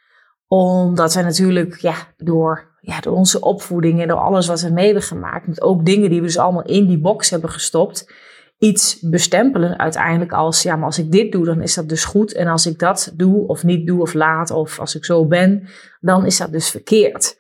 Omdat 0.48 1.14
we 1.14 1.22
natuurlijk 1.22 1.78
ja, 1.82 1.96
door, 2.18 2.73
ja, 2.86 3.00
door 3.00 3.16
onze 3.16 3.42
opvoeding 3.42 4.02
en 4.02 4.08
door 4.08 4.18
alles 4.18 4.48
wat 4.48 4.62
we 4.62 4.70
mee 4.70 4.86
hebben 4.86 5.04
gemaakt, 5.04 5.48
met 5.48 5.62
ook 5.62 5.86
dingen 5.86 6.10
die 6.10 6.20
we 6.20 6.26
dus 6.26 6.38
allemaal 6.38 6.64
in 6.64 6.88
die 6.88 7.00
box 7.00 7.30
hebben 7.30 7.50
gestopt, 7.50 8.14
iets 8.58 9.00
bestempelen 9.02 9.80
uiteindelijk 9.80 10.32
als, 10.32 10.64
ja, 10.64 10.76
maar 10.76 10.86
als 10.86 11.00
ik 11.00 11.12
dit 11.12 11.32
doe, 11.32 11.46
dan 11.46 11.62
is 11.62 11.74
dat 11.74 11.90
dus 11.90 12.06
goed. 12.06 12.34
En 12.34 12.48
als 12.48 12.66
ik 12.66 12.80
dat 12.80 13.14
doe 13.16 13.48
of 13.48 13.64
niet 13.64 13.88
doe 13.88 14.02
of 14.02 14.14
laat, 14.14 14.52
of 14.52 14.80
als 14.80 14.96
ik 14.96 15.06
zo 15.06 15.26
ben, 15.26 15.68
dan 16.00 16.26
is 16.26 16.38
dat 16.38 16.52
dus 16.52 16.70
verkeerd. 16.70 17.38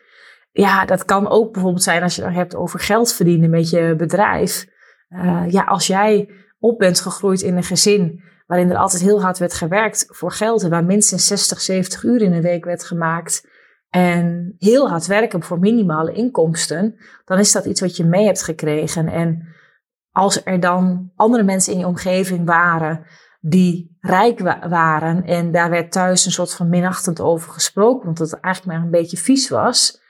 Ja, 0.51 0.85
dat 0.85 1.05
kan 1.05 1.29
ook 1.29 1.53
bijvoorbeeld 1.53 1.83
zijn 1.83 2.03
als 2.03 2.15
je 2.15 2.23
het 2.23 2.33
hebt 2.33 2.55
over 2.55 2.79
geld 2.79 3.13
verdienen 3.13 3.49
met 3.49 3.69
je 3.69 3.93
bedrijf. 3.97 4.65
Uh, 5.09 5.43
ja, 5.47 5.63
als 5.63 5.87
jij 5.87 6.29
op 6.59 6.79
bent 6.79 6.99
gegroeid 6.99 7.41
in 7.41 7.57
een 7.57 7.63
gezin 7.63 8.23
waarin 8.47 8.69
er 8.69 8.77
altijd 8.77 9.01
heel 9.01 9.21
hard 9.21 9.37
werd 9.37 9.53
gewerkt 9.53 10.05
voor 10.09 10.31
geld 10.31 10.63
en 10.63 10.69
waar 10.69 10.85
minstens 10.85 11.27
60, 11.27 11.61
70 11.61 12.03
uur 12.03 12.21
in 12.21 12.33
een 12.33 12.41
week 12.41 12.65
werd 12.65 12.83
gemaakt 12.83 13.51
en 13.93 14.55
heel 14.57 14.89
hard 14.89 15.05
werken 15.05 15.43
voor 15.43 15.59
minimale 15.59 16.11
inkomsten, 16.11 16.95
dan 17.25 17.39
is 17.39 17.51
dat 17.51 17.65
iets 17.65 17.81
wat 17.81 17.97
je 17.97 18.05
mee 18.05 18.25
hebt 18.25 18.43
gekregen. 18.43 19.07
En 19.07 19.47
als 20.11 20.41
er 20.45 20.59
dan 20.59 21.11
andere 21.15 21.43
mensen 21.43 21.73
in 21.73 21.79
je 21.79 21.87
omgeving 21.87 22.45
waren 22.45 23.05
die 23.45 23.97
rijk 23.99 24.39
waren. 24.69 25.23
En 25.23 25.51
daar 25.51 25.69
werd 25.69 25.91
thuis 25.91 26.25
een 26.25 26.31
soort 26.31 26.53
van 26.53 26.69
minachtend 26.69 27.21
over 27.21 27.51
gesproken, 27.51 28.05
want 28.05 28.19
het 28.19 28.39
eigenlijk 28.39 28.75
maar 28.75 28.85
een 28.85 28.91
beetje 28.91 29.17
vies 29.17 29.49
was. 29.49 30.01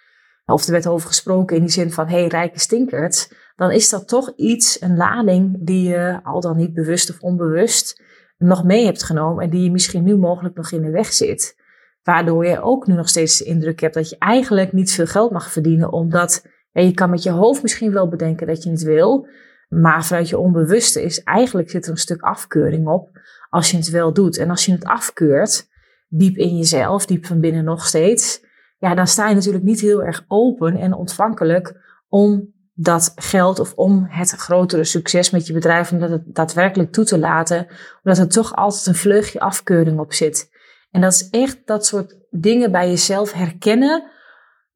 Of 0.45 0.65
er 0.65 0.71
werd 0.71 0.87
over 0.87 1.07
gesproken 1.07 1.55
in 1.55 1.61
die 1.61 1.71
zin 1.71 1.91
van, 1.91 2.07
hé, 2.07 2.19
hey, 2.19 2.27
rijke 2.27 2.59
stinkert. 2.59 3.35
Dan 3.55 3.71
is 3.71 3.89
dat 3.89 4.07
toch 4.07 4.33
iets, 4.35 4.81
een 4.81 4.97
lading, 4.97 5.57
die 5.59 5.89
je 5.89 6.19
al 6.23 6.41
dan 6.41 6.57
niet 6.57 6.73
bewust 6.73 7.09
of 7.09 7.19
onbewust 7.19 8.01
nog 8.37 8.63
mee 8.63 8.85
hebt 8.85 9.03
genomen. 9.03 9.43
En 9.43 9.49
die 9.49 9.63
je 9.63 9.71
misschien 9.71 10.03
nu 10.03 10.17
mogelijk 10.17 10.55
nog 10.55 10.71
in 10.71 10.81
de 10.81 10.91
weg 10.91 11.13
zit. 11.13 11.61
Waardoor 12.03 12.45
je 12.45 12.61
ook 12.61 12.87
nu 12.87 12.93
nog 12.93 13.09
steeds 13.09 13.37
de 13.37 13.45
indruk 13.45 13.79
hebt 13.79 13.93
dat 13.93 14.09
je 14.09 14.15
eigenlijk 14.19 14.73
niet 14.73 14.91
veel 14.91 15.05
geld 15.05 15.31
mag 15.31 15.51
verdienen. 15.51 15.91
Omdat 15.91 16.45
je 16.71 16.93
kan 16.93 17.09
met 17.09 17.23
je 17.23 17.31
hoofd 17.31 17.61
misschien 17.61 17.91
wel 17.91 18.07
bedenken 18.07 18.47
dat 18.47 18.63
je 18.63 18.69
het 18.69 18.83
wil. 18.83 19.27
Maar 19.69 20.05
vanuit 20.05 20.29
je 20.29 20.37
onbewuste 20.37 21.03
is 21.03 21.23
eigenlijk 21.23 21.69
zit 21.69 21.85
er 21.85 21.91
een 21.91 21.97
stuk 21.97 22.21
afkeuring 22.21 22.87
op 22.87 23.09
als 23.49 23.71
je 23.71 23.77
het 23.77 23.89
wel 23.89 24.13
doet. 24.13 24.37
En 24.37 24.49
als 24.49 24.65
je 24.65 24.71
het 24.71 24.85
afkeurt, 24.85 25.67
diep 26.07 26.37
in 26.37 26.57
jezelf, 26.57 27.05
diep 27.05 27.25
van 27.25 27.39
binnen 27.39 27.63
nog 27.63 27.85
steeds, 27.85 28.45
ja, 28.77 28.95
dan 28.95 29.07
sta 29.07 29.29
je 29.29 29.35
natuurlijk 29.35 29.63
niet 29.63 29.79
heel 29.79 30.03
erg 30.03 30.25
open 30.27 30.75
en 30.75 30.93
ontvankelijk 30.93 31.75
om 32.07 32.53
dat 32.73 33.11
geld 33.15 33.59
of 33.59 33.73
om 33.73 34.05
het 34.09 34.29
grotere 34.31 34.83
succes 34.83 35.29
met 35.29 35.47
je 35.47 35.53
bedrijf, 35.53 35.91
om 35.91 35.99
dat 35.99 36.21
daadwerkelijk 36.25 36.91
toe 36.91 37.05
te 37.05 37.19
laten, 37.19 37.67
omdat 38.03 38.19
er 38.19 38.27
toch 38.27 38.55
altijd 38.55 38.85
een 38.85 38.95
vleugje 38.95 39.39
afkeuring 39.39 39.99
op 39.99 40.13
zit. 40.13 40.49
En 40.93 41.01
dat 41.01 41.13
is 41.13 41.29
echt 41.29 41.57
dat 41.65 41.85
soort 41.85 42.15
dingen 42.29 42.71
bij 42.71 42.89
jezelf 42.89 43.31
herkennen 43.31 44.03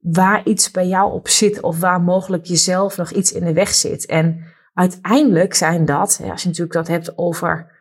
waar 0.00 0.44
iets 0.44 0.70
bij 0.70 0.86
jou 0.86 1.12
op 1.12 1.28
zit 1.28 1.60
of 1.60 1.80
waar 1.80 2.00
mogelijk 2.00 2.44
jezelf 2.44 2.96
nog 2.96 3.10
iets 3.10 3.32
in 3.32 3.44
de 3.44 3.52
weg 3.52 3.68
zit. 3.68 4.06
En 4.06 4.44
uiteindelijk 4.74 5.54
zijn 5.54 5.84
dat, 5.84 6.20
als 6.30 6.42
je 6.42 6.48
natuurlijk 6.48 6.72
dat 6.72 6.88
hebt 6.88 7.18
over, 7.18 7.72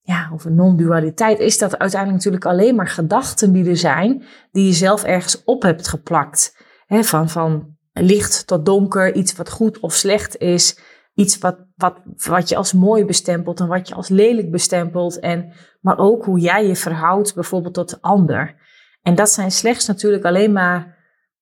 ja, 0.00 0.30
over 0.32 0.52
non-dualiteit, 0.52 1.38
is 1.38 1.58
dat 1.58 1.78
uiteindelijk 1.78 2.24
natuurlijk 2.24 2.52
alleen 2.52 2.74
maar 2.74 2.88
gedachten 2.88 3.52
die 3.52 3.68
er 3.68 3.76
zijn, 3.76 4.24
die 4.52 4.66
je 4.66 4.72
zelf 4.72 5.04
ergens 5.04 5.44
op 5.44 5.62
hebt 5.62 5.88
geplakt. 5.88 6.56
van, 6.86 7.28
van 7.28 7.76
licht 7.92 8.46
tot 8.46 8.66
donker, 8.66 9.14
iets 9.14 9.36
wat 9.36 9.50
goed 9.50 9.80
of 9.80 9.94
slecht 9.94 10.36
is, 10.36 10.78
iets 11.22 11.38
wat, 11.38 11.56
wat, 11.76 11.94
wat 12.28 12.48
je 12.48 12.56
als 12.56 12.72
mooi 12.72 13.04
bestempelt 13.04 13.60
en 13.60 13.66
wat 13.66 13.88
je 13.88 13.94
als 13.94 14.08
lelijk 14.08 14.50
bestempelt. 14.50 15.18
En, 15.18 15.52
maar 15.80 15.98
ook 15.98 16.24
hoe 16.24 16.38
jij 16.38 16.66
je 16.66 16.76
verhoudt 16.76 17.34
bijvoorbeeld 17.34 17.74
tot 17.74 17.90
de 17.90 17.98
ander. 18.00 18.54
En 19.02 19.14
dat 19.14 19.30
zijn 19.30 19.50
slechts 19.50 19.86
natuurlijk 19.86 20.24
alleen 20.24 20.52
maar 20.52 20.98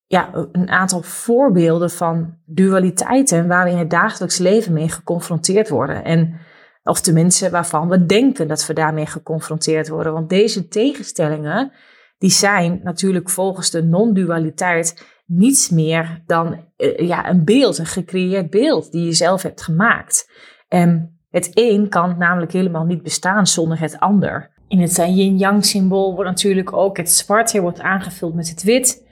ja, 0.07 0.31
een 0.53 0.71
aantal 0.71 1.03
voorbeelden 1.03 1.91
van 1.91 2.39
dualiteiten 2.45 3.49
waar 3.49 3.65
we 3.65 3.71
in 3.71 3.79
het 3.79 3.91
dagelijks 3.91 4.39
leven 4.39 4.73
mee 4.73 4.89
geconfronteerd 4.89 5.69
worden. 5.69 6.05
En, 6.05 6.41
of 6.83 7.01
tenminste 7.01 7.51
waarvan 7.51 7.89
we 7.89 8.07
denken 8.07 8.49
dat 8.49 8.67
we 8.67 8.73
daarmee 8.73 9.07
geconfronteerd 9.07 9.89
worden. 9.89 10.13
Want 10.13 10.29
deze 10.29 10.69
tegenstellingen, 10.69 11.73
die 12.19 12.31
zijn 12.31 12.81
natuurlijk 12.83 13.31
volgens 13.31 13.71
de 13.71 13.83
non-dualiteit 13.83 15.05
niets 15.33 15.69
meer 15.69 16.23
dan 16.27 16.65
uh, 16.77 16.99
ja, 16.99 17.29
een 17.29 17.45
beeld, 17.45 17.79
een 17.79 17.87
gecreëerd 17.87 18.51
beeld 18.51 18.93
die 18.93 19.05
je 19.05 19.13
zelf 19.13 19.43
hebt 19.43 19.63
gemaakt. 19.63 20.31
En 20.69 21.19
het 21.31 21.51
een 21.55 21.89
kan 21.89 22.19
namelijk 22.19 22.53
helemaal 22.53 22.85
niet 22.85 23.03
bestaan 23.03 23.47
zonder 23.47 23.81
het 23.81 24.01
ander. 24.01 24.51
In 24.69 24.81
het 24.81 24.97
yin-yang 24.97 25.65
symbool 25.65 26.15
wordt 26.15 26.31
natuurlijk 26.31 26.73
ook 26.73 26.97
het 26.97 27.11
zwart 27.11 27.59
wordt 27.59 27.81
aangevuld 27.81 28.35
met 28.35 28.49
het 28.49 28.63
wit. 28.63 29.07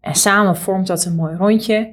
En 0.00 0.14
samen 0.14 0.56
vormt 0.56 0.86
dat 0.86 1.04
een 1.04 1.14
mooi 1.14 1.36
rondje. 1.36 1.92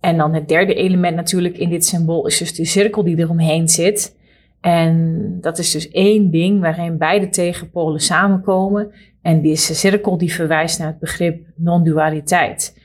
En 0.00 0.16
dan 0.16 0.34
het 0.34 0.48
derde 0.48 0.74
element 0.74 1.16
natuurlijk 1.16 1.58
in 1.58 1.70
dit 1.70 1.84
symbool 1.84 2.26
is 2.26 2.38
dus 2.38 2.54
die 2.54 2.66
cirkel 2.66 3.02
die 3.04 3.18
eromheen 3.18 3.68
zit. 3.68 4.16
En 4.60 5.38
dat 5.40 5.58
is 5.58 5.70
dus 5.70 5.90
één 5.90 6.30
ding 6.30 6.60
waarin 6.60 6.98
beide 6.98 7.28
tegenpolen 7.28 8.00
samenkomen. 8.00 8.92
En 9.22 9.42
deze 9.42 9.74
cirkel 9.74 10.18
die 10.18 10.32
verwijst 10.32 10.78
naar 10.78 10.88
het 10.88 10.98
begrip 10.98 11.46
non-dualiteit. 11.56 12.80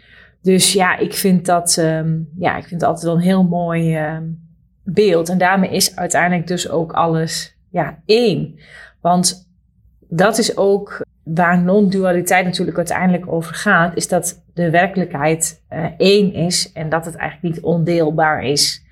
Dus 0.48 0.74
ja, 0.74 0.98
ik 0.98 1.14
vind 1.14 1.46
dat 1.46 1.78
um, 1.78 2.30
ja, 2.38 2.58
ik 2.58 2.68
vind 2.68 2.84
altijd 2.84 3.06
wel 3.06 3.16
een 3.16 3.22
heel 3.22 3.44
mooi 3.44 4.00
uh, 4.00 4.18
beeld. 4.84 5.30
En 5.30 5.38
daarmee 5.38 5.70
is 5.70 5.96
uiteindelijk 5.96 6.48
dus 6.48 6.70
ook 6.70 6.92
alles 6.92 7.58
ja, 7.70 8.00
één. 8.06 8.60
Want 9.02 9.50
dat 10.00 10.38
is 10.38 10.58
ook 10.58 11.06
waar 11.24 11.62
non-dualiteit 11.62 12.46
natuurlijk 12.46 12.78
uiteindelijk 12.78 13.32
over 13.32 13.56
gaat, 13.56 13.96
is 13.96 14.08
dat 14.08 14.44
de 14.54 14.70
werkelijkheid 14.70 15.64
uh, 15.70 15.86
één 15.98 16.34
is 16.34 16.72
en 16.72 16.90
dat 16.90 17.06
het 17.06 17.16
eigenlijk 17.16 17.56
niet 17.56 17.64
ondeelbaar 17.64 18.44
is. 18.44 18.86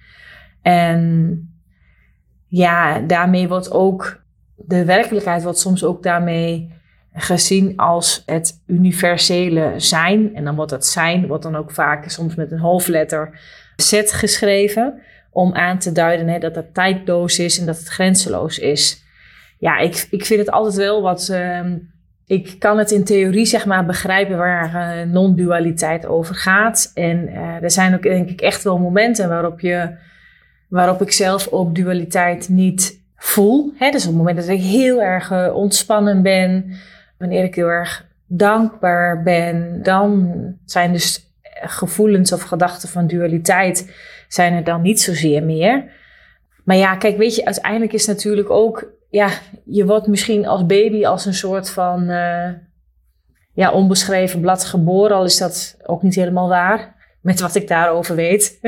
En 0.62 1.40
ja, 2.48 3.00
daarmee 3.00 3.48
wordt 3.48 3.72
ook 3.72 4.24
de 4.56 4.86
werkelijkheid 4.86 5.44
wordt 5.44 5.60
soms 5.60 5.84
ook 5.84 6.04
daarmee 6.04 6.74
gezien 7.16 7.78
als 7.78 8.24
het 8.26 8.62
universele 8.68 9.74
zijn. 9.78 10.36
En 10.36 10.44
dan 10.44 10.56
wordt 10.56 10.72
dat 10.72 10.86
zijn, 10.86 11.28
wordt 11.28 11.44
dan 11.44 11.56
ook 11.56 11.72
vaak 11.72 12.10
soms 12.10 12.36
met 12.36 12.52
een 12.52 12.60
hoofdletter 12.60 13.40
Z 13.76 14.02
geschreven. 14.06 15.02
Om 15.32 15.54
aan 15.54 15.80
te 15.80 15.92
duiden 15.92 16.28
hè, 16.28 16.40
dat 16.40 16.56
het 16.56 16.74
tijdloos 16.74 17.40
is 17.40 17.60
en 17.60 17.66
dat 17.66 17.78
het 17.78 17.88
grenzeloos 17.88 18.60
is. 18.60 19.04
Ja, 19.60 19.78
ik, 19.78 20.08
ik 20.10 20.26
vind 20.26 20.40
het 20.40 20.52
altijd 20.52 20.76
wel 20.76 21.02
wat. 21.02 21.30
Uh, 21.32 21.60
ik 22.26 22.56
kan 22.60 22.78
het 22.78 22.92
in 22.92 23.04
theorie 23.04 23.46
zeg 23.46 23.66
maar 23.66 23.86
begrijpen 23.86 24.38
waar 24.38 24.98
uh, 24.98 25.12
non-dualiteit 25.12 26.06
over 26.06 26.36
gaat. 26.36 26.92
En 26.94 27.30
uh, 27.30 27.64
er 27.64 27.72
zijn 27.72 27.96
ook 27.96 28.02
denk 28.02 28.30
ik 28.30 28.42
echt 28.42 28.64
wel 28.64 28.78
momenten 28.78 29.30
waarop, 29.30 29.60
je, 29.60 29.96
waarop 30.70 31.02
ik 31.02 31.12
zelf 31.12 31.48
ook 31.48 31.76
dualiteit 31.76 32.50
niet 32.50 33.04
voel. 33.16 33.74
Hè? 33.78 33.92
Dus 33.92 34.02
op 34.02 34.08
het 34.08 34.18
moment 34.18 34.38
dat 34.38 34.48
ik 34.48 34.62
heel 34.62 35.02
erg 35.02 35.32
uh, 35.32 35.56
ontspannen 35.56 36.22
ben, 36.22 36.76
wanneer 37.18 37.44
ik 37.44 37.56
heel 37.56 37.68
erg 37.68 38.06
dankbaar 38.28 39.24
ben, 39.24 39.84
dan 39.84 40.34
zijn 40.66 40.92
dus 40.92 41.34
gevoelens 41.62 42.32
of 42.32 42.42
gedachten 42.42 42.90
van 42.90 43.08
dualiteit 43.08 43.96
zijn 44.28 44.54
er 44.54 44.64
dan 44.64 44.82
niet 44.82 45.02
zozeer 45.02 45.44
meer. 45.44 45.92
Maar 46.64 46.76
ja, 46.76 46.96
kijk, 46.96 47.18
weet 47.18 47.36
je, 47.36 47.46
uiteindelijk 47.46 47.94
is 47.94 48.06
natuurlijk 48.06 48.50
ook, 48.50 48.92
ja, 49.10 49.30
je 49.66 49.86
wordt 49.86 50.08
misschien 50.08 50.48
als 50.48 50.66
baby 50.66 51.06
als 51.06 51.26
een 51.26 51.34
soort 51.34 51.70
van, 51.70 52.10
uh, 52.10 52.50
ja, 53.54 53.72
onbeschreven 53.72 54.42
blad 54.42 54.64
geboren, 54.66 55.16
al 55.16 55.24
is 55.24 55.38
dat 55.38 55.78
ook 55.86 56.02
niet 56.02 56.16
helemaal 56.16 56.50
waar, 56.50 56.96
met 57.22 57.40
wat 57.40 57.56
ik 57.56 57.68
daarover 57.68 58.16
weet. 58.16 58.60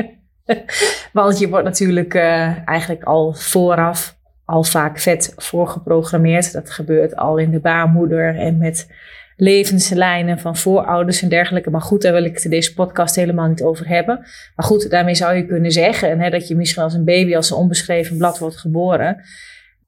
Want 1.12 1.38
je 1.38 1.48
wordt 1.48 1.64
natuurlijk 1.64 2.14
uh, 2.14 2.68
eigenlijk 2.68 3.04
al 3.04 3.34
vooraf 3.34 4.17
al 4.48 4.64
vaak 4.64 4.98
vet 4.98 5.32
voorgeprogrammeerd. 5.36 6.52
Dat 6.52 6.70
gebeurt 6.70 7.16
al 7.16 7.36
in 7.36 7.50
de 7.50 7.60
baarmoeder 7.60 8.36
en 8.36 8.58
met 8.58 8.90
levenslijnen 9.36 10.38
van 10.38 10.56
voorouders 10.56 11.22
en 11.22 11.28
dergelijke. 11.28 11.70
Maar 11.70 11.80
goed, 11.80 12.02
daar 12.02 12.12
wil 12.12 12.24
ik 12.24 12.34
het 12.34 12.50
deze 12.50 12.74
podcast 12.74 13.14
helemaal 13.14 13.48
niet 13.48 13.62
over 13.62 13.88
hebben. 13.88 14.18
Maar 14.56 14.66
goed, 14.66 14.90
daarmee 14.90 15.14
zou 15.14 15.36
je 15.36 15.46
kunnen 15.46 15.70
zeggen 15.70 16.20
hè, 16.20 16.30
dat 16.30 16.48
je 16.48 16.56
misschien 16.56 16.82
als 16.82 16.94
een 16.94 17.04
baby, 17.04 17.36
als 17.36 17.50
een 17.50 17.56
onbeschreven 17.56 18.16
blad 18.16 18.38
wordt 18.38 18.56
geboren. 18.56 19.22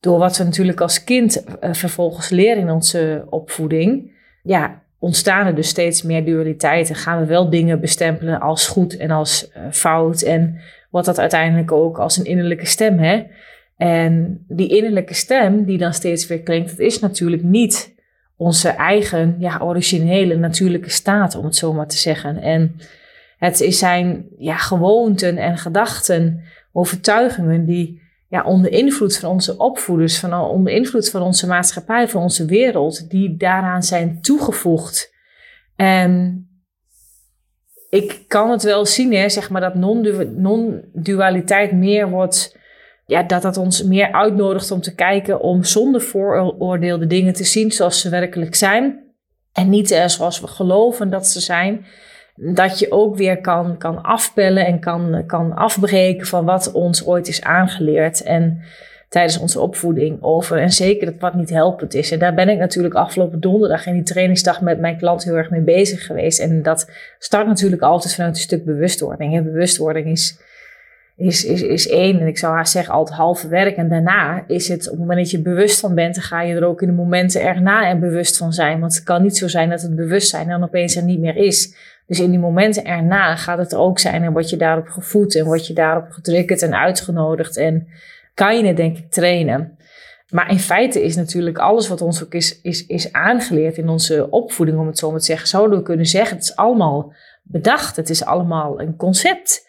Door 0.00 0.18
wat 0.18 0.36
we 0.36 0.44
natuurlijk 0.44 0.80
als 0.80 1.04
kind 1.04 1.44
uh, 1.46 1.72
vervolgens 1.72 2.28
leren 2.28 2.62
in 2.62 2.70
onze 2.70 3.24
opvoeding. 3.28 4.12
Ja, 4.42 4.82
ontstaan 4.98 5.46
er 5.46 5.54
dus 5.54 5.68
steeds 5.68 6.02
meer 6.02 6.24
dualiteiten. 6.24 6.94
Gaan 6.94 7.20
we 7.20 7.26
wel 7.26 7.50
dingen 7.50 7.80
bestempelen 7.80 8.40
als 8.40 8.66
goed 8.66 8.96
en 8.96 9.10
als 9.10 9.50
uh, 9.56 9.62
fout. 9.70 10.22
En 10.22 10.60
wat 10.90 11.04
dat 11.04 11.18
uiteindelijk 11.18 11.72
ook 11.72 11.98
als 11.98 12.16
een 12.16 12.24
innerlijke 12.24 12.66
stem. 12.66 12.98
Hè? 12.98 13.22
En 13.80 14.44
die 14.48 14.68
innerlijke 14.68 15.14
stem 15.14 15.64
die 15.64 15.78
dan 15.78 15.94
steeds 15.94 16.26
weer 16.26 16.42
klinkt, 16.42 16.70
dat 16.70 16.78
is 16.78 16.98
natuurlijk 16.98 17.42
niet 17.42 17.94
onze 18.36 18.68
eigen, 18.68 19.36
ja, 19.38 19.58
originele, 19.62 20.36
natuurlijke 20.36 20.90
staat, 20.90 21.34
om 21.34 21.44
het 21.44 21.56
zo 21.56 21.72
maar 21.72 21.86
te 21.86 21.96
zeggen. 21.96 22.42
En 22.42 22.76
het 23.38 23.56
zijn 23.68 24.26
ja, 24.38 24.56
gewoonten 24.56 25.36
en 25.36 25.58
gedachten, 25.58 26.42
overtuigingen 26.72 27.64
die 27.64 28.02
ja, 28.28 28.42
onder 28.42 28.72
invloed 28.72 29.18
van 29.18 29.30
onze 29.30 29.56
opvoeders, 29.56 30.18
van, 30.18 30.34
onder 30.34 30.72
invloed 30.72 31.10
van 31.10 31.22
onze 31.22 31.46
maatschappij, 31.46 32.08
van 32.08 32.22
onze 32.22 32.44
wereld, 32.44 33.10
die 33.10 33.36
daaraan 33.36 33.82
zijn 33.82 34.20
toegevoegd. 34.20 35.14
En 35.76 36.44
ik 37.90 38.24
kan 38.26 38.50
het 38.50 38.62
wel 38.62 38.86
zien, 38.86 39.12
hè, 39.12 39.28
zeg 39.28 39.50
maar, 39.50 39.60
dat 39.60 39.74
non-dualiteit 39.74 41.72
meer 41.72 42.10
wordt 42.10 42.58
ja, 43.10 43.22
dat 43.22 43.42
dat 43.42 43.56
ons 43.56 43.82
meer 43.82 44.12
uitnodigt 44.12 44.70
om 44.70 44.80
te 44.80 44.94
kijken 44.94 45.40
om 45.40 45.64
zonder 45.64 46.00
vooroordeel 46.00 46.98
de 46.98 47.06
dingen 47.06 47.32
te 47.32 47.44
zien 47.44 47.70
zoals 47.70 48.00
ze 48.00 48.08
werkelijk 48.08 48.54
zijn. 48.54 48.98
En 49.52 49.68
niet 49.68 49.90
uh, 49.90 50.06
zoals 50.06 50.40
we 50.40 50.46
geloven 50.46 51.10
dat 51.10 51.26
ze 51.26 51.40
zijn. 51.40 51.84
Dat 52.34 52.78
je 52.78 52.92
ook 52.92 53.16
weer 53.16 53.40
kan, 53.40 53.78
kan 53.78 54.02
afbellen 54.02 54.66
en 54.66 54.80
kan, 54.80 55.24
kan 55.26 55.54
afbreken 55.54 56.26
van 56.26 56.44
wat 56.44 56.72
ons 56.72 57.06
ooit 57.06 57.28
is 57.28 57.42
aangeleerd. 57.42 58.22
En 58.22 58.62
tijdens 59.08 59.38
onze 59.38 59.60
opvoeding 59.60 60.22
over. 60.22 60.58
En 60.58 60.72
zeker 60.72 61.06
dat 61.06 61.20
wat 61.20 61.34
niet 61.34 61.50
helpend 61.50 61.94
is. 61.94 62.10
En 62.10 62.18
daar 62.18 62.34
ben 62.34 62.48
ik 62.48 62.58
natuurlijk 62.58 62.94
afgelopen 62.94 63.40
donderdag 63.40 63.86
in 63.86 63.94
die 63.94 64.02
trainingsdag 64.02 64.60
met 64.60 64.80
mijn 64.80 64.98
klant 64.98 65.24
heel 65.24 65.36
erg 65.36 65.50
mee 65.50 65.62
bezig 65.62 66.06
geweest. 66.06 66.38
En 66.40 66.62
dat 66.62 66.90
start 67.18 67.46
natuurlijk 67.46 67.82
altijd 67.82 68.14
vanuit 68.14 68.34
een 68.34 68.40
stuk 68.40 68.64
bewustwording. 68.64 69.36
En 69.36 69.44
bewustwording 69.44 70.06
is 70.06 70.38
is, 71.20 71.44
is, 71.44 71.62
is 71.62 71.88
één. 71.88 72.20
En 72.20 72.26
ik 72.26 72.38
zou 72.38 72.54
haar 72.54 72.66
zeggen 72.66 72.94
altijd 72.94 73.16
halve 73.16 73.48
werk. 73.48 73.76
En 73.76 73.88
daarna 73.88 74.44
is 74.46 74.68
het, 74.68 74.84
op 74.84 74.90
het 74.90 75.00
moment 75.00 75.18
dat 75.18 75.30
je 75.30 75.42
bewust 75.42 75.80
van 75.80 75.94
bent, 75.94 76.14
dan 76.14 76.24
ga 76.24 76.42
je 76.42 76.54
er 76.54 76.64
ook 76.64 76.82
in 76.82 76.88
de 76.88 76.94
momenten 76.94 77.42
erna 77.42 77.88
en 77.88 78.00
bewust 78.00 78.36
van 78.36 78.52
zijn. 78.52 78.80
Want 78.80 78.94
het 78.94 79.04
kan 79.04 79.22
niet 79.22 79.36
zo 79.36 79.48
zijn 79.48 79.70
dat 79.70 79.82
het 79.82 79.96
bewustzijn 79.96 80.48
dan 80.48 80.62
opeens 80.62 80.96
er 80.96 81.02
niet 81.02 81.20
meer 81.20 81.36
is. 81.36 81.76
Dus 82.06 82.20
in 82.20 82.30
die 82.30 82.38
momenten 82.38 82.84
erna 82.84 83.36
gaat 83.36 83.58
het 83.58 83.74
ook 83.74 83.98
zijn 83.98 84.22
en 84.22 84.32
word 84.32 84.50
je 84.50 84.56
daarop 84.56 84.88
gevoed 84.88 85.34
en 85.34 85.44
word 85.44 85.66
je 85.66 85.72
daarop 85.72 86.10
gedrukt 86.10 86.62
en 86.62 86.74
uitgenodigd. 86.74 87.56
En 87.56 87.86
kan 88.34 88.58
je 88.58 88.66
het 88.66 88.76
denk 88.76 88.98
ik 88.98 89.10
trainen. 89.10 89.76
Maar 90.30 90.50
in 90.50 90.58
feite 90.58 91.02
is 91.02 91.16
natuurlijk 91.16 91.58
alles 91.58 91.88
wat 91.88 92.00
ons 92.00 92.24
ook 92.24 92.34
is, 92.34 92.60
is, 92.60 92.86
is 92.86 93.12
aangeleerd 93.12 93.76
in 93.76 93.88
onze 93.88 94.30
opvoeding, 94.30 94.78
om 94.78 94.86
het 94.86 94.98
zo 94.98 95.10
maar 95.10 95.18
te 95.18 95.24
zeggen, 95.24 95.48
zouden 95.48 95.78
we 95.78 95.84
kunnen 95.84 96.06
zeggen, 96.06 96.36
het 96.36 96.44
is 96.44 96.56
allemaal 96.56 97.12
bedacht. 97.42 97.96
Het 97.96 98.10
is 98.10 98.24
allemaal 98.24 98.80
een 98.80 98.96
concept. 98.96 99.68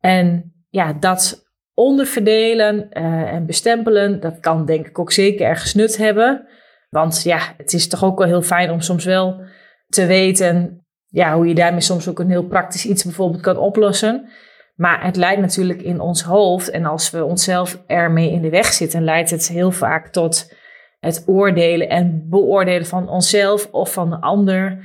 En 0.00 0.52
ja, 0.70 0.92
dat 0.92 1.48
onderverdelen 1.74 2.88
uh, 2.92 3.32
en 3.32 3.46
bestempelen, 3.46 4.20
dat 4.20 4.40
kan 4.40 4.64
denk 4.66 4.86
ik 4.86 4.98
ook 4.98 5.12
zeker 5.12 5.46
ergens 5.46 5.74
nut 5.74 5.96
hebben. 5.96 6.46
Want 6.88 7.22
ja, 7.22 7.40
het 7.56 7.72
is 7.72 7.88
toch 7.88 8.04
ook 8.04 8.18
wel 8.18 8.26
heel 8.26 8.42
fijn 8.42 8.70
om 8.70 8.80
soms 8.80 9.04
wel 9.04 9.40
te 9.88 10.06
weten 10.06 10.84
ja, 11.10 11.34
hoe 11.34 11.46
je 11.46 11.54
daarmee 11.54 11.80
soms 11.80 12.08
ook 12.08 12.18
een 12.18 12.30
heel 12.30 12.46
praktisch 12.46 12.86
iets 12.86 13.04
bijvoorbeeld 13.04 13.42
kan 13.42 13.56
oplossen. 13.56 14.28
Maar 14.74 15.04
het 15.04 15.16
leidt 15.16 15.40
natuurlijk 15.40 15.82
in 15.82 16.00
ons 16.00 16.22
hoofd 16.22 16.70
en 16.70 16.84
als 16.84 17.10
we 17.10 17.24
onszelf 17.24 17.82
ermee 17.86 18.30
in 18.30 18.42
de 18.42 18.50
weg 18.50 18.72
zitten, 18.72 19.04
leidt 19.04 19.30
het 19.30 19.48
heel 19.48 19.70
vaak 19.70 20.08
tot 20.08 20.52
het 21.00 21.24
oordelen 21.26 21.88
en 21.88 22.26
beoordelen 22.28 22.86
van 22.86 23.08
onszelf 23.08 23.68
of 23.70 23.92
van 23.92 24.10
de 24.10 24.20
ander 24.20 24.84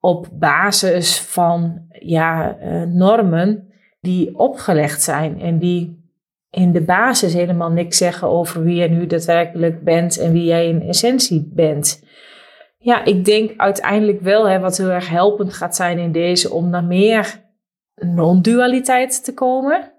op 0.00 0.28
basis 0.32 1.20
van 1.20 1.86
ja, 1.88 2.56
uh, 2.62 2.82
normen 2.82 3.73
die 4.04 4.38
opgelegd 4.38 5.02
zijn 5.02 5.40
en 5.40 5.58
die 5.58 6.02
in 6.50 6.72
de 6.72 6.80
basis 6.80 7.32
helemaal 7.32 7.70
niks 7.70 7.96
zeggen 7.96 8.28
over 8.28 8.62
wie 8.62 8.76
jij 8.76 8.88
nu 8.88 9.06
daadwerkelijk 9.06 9.84
bent 9.84 10.18
en 10.18 10.32
wie 10.32 10.44
jij 10.44 10.68
in 10.68 10.82
essentie 10.82 11.50
bent. 11.54 12.02
Ja, 12.78 13.04
ik 13.04 13.24
denk 13.24 13.52
uiteindelijk 13.56 14.20
wel 14.20 14.48
hè, 14.48 14.58
wat 14.58 14.76
heel 14.76 14.90
erg 14.90 15.08
helpend 15.08 15.54
gaat 15.54 15.76
zijn 15.76 15.98
in 15.98 16.12
deze 16.12 16.50
om 16.50 16.70
naar 16.70 16.84
meer 16.84 17.40
non-dualiteit 17.94 19.24
te 19.24 19.34
komen. 19.34 19.92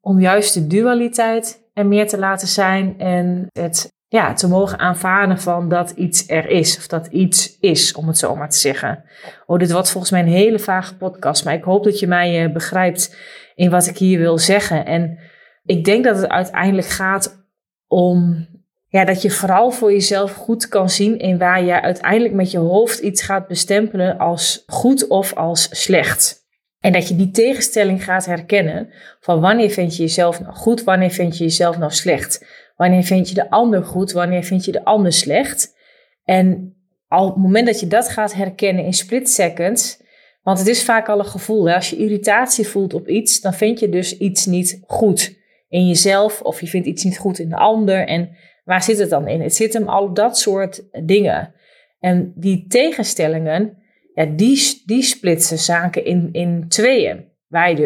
Om 0.00 0.20
juist 0.20 0.54
de 0.54 0.66
dualiteit 0.66 1.68
er 1.74 1.86
meer 1.86 2.08
te 2.08 2.18
laten 2.18 2.48
zijn 2.48 2.98
en 2.98 3.46
het 3.52 3.92
ja, 4.10 4.32
te 4.32 4.48
mogen 4.48 4.78
aanvaarden 4.78 5.38
van 5.38 5.68
dat 5.68 5.90
iets 5.90 6.28
er 6.28 6.48
is. 6.48 6.76
Of 6.76 6.86
dat 6.86 7.06
iets 7.06 7.58
is, 7.60 7.94
om 7.94 8.06
het 8.06 8.18
zo 8.18 8.36
maar 8.36 8.50
te 8.50 8.58
zeggen. 8.58 9.04
Oh, 9.46 9.58
dit 9.58 9.72
wordt 9.72 9.90
volgens 9.90 10.12
mij 10.12 10.20
een 10.20 10.28
hele 10.28 10.58
vage 10.58 10.96
podcast. 10.96 11.44
Maar 11.44 11.54
ik 11.54 11.62
hoop 11.62 11.84
dat 11.84 11.98
je 11.98 12.06
mij 12.06 12.44
uh, 12.44 12.52
begrijpt 12.52 13.16
in 13.60 13.70
wat 13.70 13.86
ik 13.86 13.98
hier 13.98 14.18
wil 14.18 14.38
zeggen. 14.38 14.86
En 14.86 15.18
ik 15.64 15.84
denk 15.84 16.04
dat 16.04 16.16
het 16.16 16.28
uiteindelijk 16.28 16.86
gaat 16.86 17.46
om 17.86 18.48
ja, 18.88 19.04
dat 19.04 19.22
je 19.22 19.30
vooral 19.30 19.70
voor 19.70 19.92
jezelf 19.92 20.34
goed 20.34 20.68
kan 20.68 20.90
zien 20.90 21.18
in 21.18 21.38
waar 21.38 21.64
je 21.64 21.80
uiteindelijk 21.80 22.34
met 22.34 22.50
je 22.50 22.58
hoofd 22.58 22.98
iets 22.98 23.22
gaat 23.22 23.46
bestempelen 23.46 24.18
als 24.18 24.62
goed 24.66 25.06
of 25.06 25.34
als 25.34 25.68
slecht. 25.82 26.38
En 26.78 26.92
dat 26.92 27.08
je 27.08 27.16
die 27.16 27.30
tegenstelling 27.30 28.04
gaat 28.04 28.26
herkennen 28.26 28.92
van 29.20 29.40
wanneer 29.40 29.70
vind 29.70 29.96
je 29.96 30.02
jezelf 30.02 30.40
nou 30.40 30.54
goed, 30.54 30.84
wanneer 30.84 31.10
vind 31.10 31.38
je 31.38 31.44
jezelf 31.44 31.78
nou 31.78 31.92
slecht. 31.92 32.46
Wanneer 32.76 33.04
vind 33.04 33.28
je 33.28 33.34
de 33.34 33.50
ander 33.50 33.84
goed, 33.84 34.12
wanneer 34.12 34.44
vind 34.44 34.64
je 34.64 34.72
de 34.72 34.84
ander 34.84 35.12
slecht. 35.12 35.76
En 36.24 36.76
al 37.08 37.26
op 37.26 37.34
het 37.34 37.42
moment 37.42 37.66
dat 37.66 37.80
je 37.80 37.86
dat 37.86 38.08
gaat 38.08 38.34
herkennen 38.34 38.84
in 38.84 38.92
split 38.92 39.30
seconds, 39.30 40.02
want 40.50 40.62
het 40.62 40.76
is 40.76 40.84
vaak 40.84 41.08
al 41.08 41.18
een 41.18 41.24
gevoel. 41.24 41.68
Hè? 41.68 41.74
Als 41.74 41.90
je 41.90 41.96
irritatie 41.96 42.66
voelt 42.66 42.94
op 42.94 43.08
iets, 43.08 43.40
dan 43.40 43.54
vind 43.54 43.80
je 43.80 43.88
dus 43.88 44.18
iets 44.18 44.46
niet 44.46 44.82
goed 44.86 45.38
in 45.68 45.86
jezelf 45.86 46.42
of 46.42 46.60
je 46.60 46.66
vindt 46.66 46.86
iets 46.86 47.04
niet 47.04 47.18
goed 47.18 47.38
in 47.38 47.48
de 47.48 47.56
ander. 47.56 48.06
En 48.06 48.36
waar 48.64 48.82
zit 48.82 48.98
het 48.98 49.10
dan 49.10 49.28
in? 49.28 49.40
Het 49.40 49.54
zit 49.54 49.72
hem 49.72 49.88
al 49.88 50.14
dat 50.14 50.38
soort 50.38 50.82
dingen. 51.04 51.54
En 52.00 52.32
die 52.36 52.66
tegenstellingen, 52.68 53.76
ja, 54.14 54.24
die, 54.24 54.82
die 54.86 55.02
splitsen 55.02 55.58
zaken 55.58 56.04
in, 56.04 56.28
in 56.32 56.68
tweeën. 56.68 57.28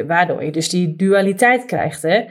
Waardoor 0.07 0.45
je 0.45 0.53
dus 0.53 0.69
die 0.69 0.97
dualiteit 0.97 1.65
krijgt. 1.65 2.03
Hè? 2.03 2.25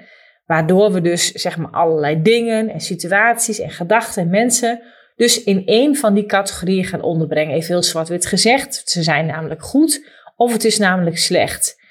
Waardoor 0.46 0.92
we 0.92 1.02
dus 1.02 1.32
zeg 1.32 1.58
maar 1.58 1.72
allerlei 1.72 2.22
dingen 2.22 2.70
en 2.70 2.80
situaties 2.80 3.60
en 3.60 3.72
gedachten 3.72 4.24
en 4.24 4.30
mensen 4.30 4.82
dus 5.16 5.44
in 5.44 5.66
één 5.66 5.96
van 5.96 6.14
die 6.14 6.26
categorieën 6.26 6.86
gaan 6.86 7.02
onderbrengen. 7.02 7.56
Even 7.56 7.68
heel 7.68 7.84
zwart-wit 7.84 8.26
gezegd. 8.26 8.82
Ze 8.86 9.04
zijn 9.04 9.26
namelijk 9.26 9.64
goed 9.64 10.06
of 10.36 10.54
het 10.54 10.64
is 10.64 10.78
namelijk 10.78 11.18
slecht. 11.18 11.82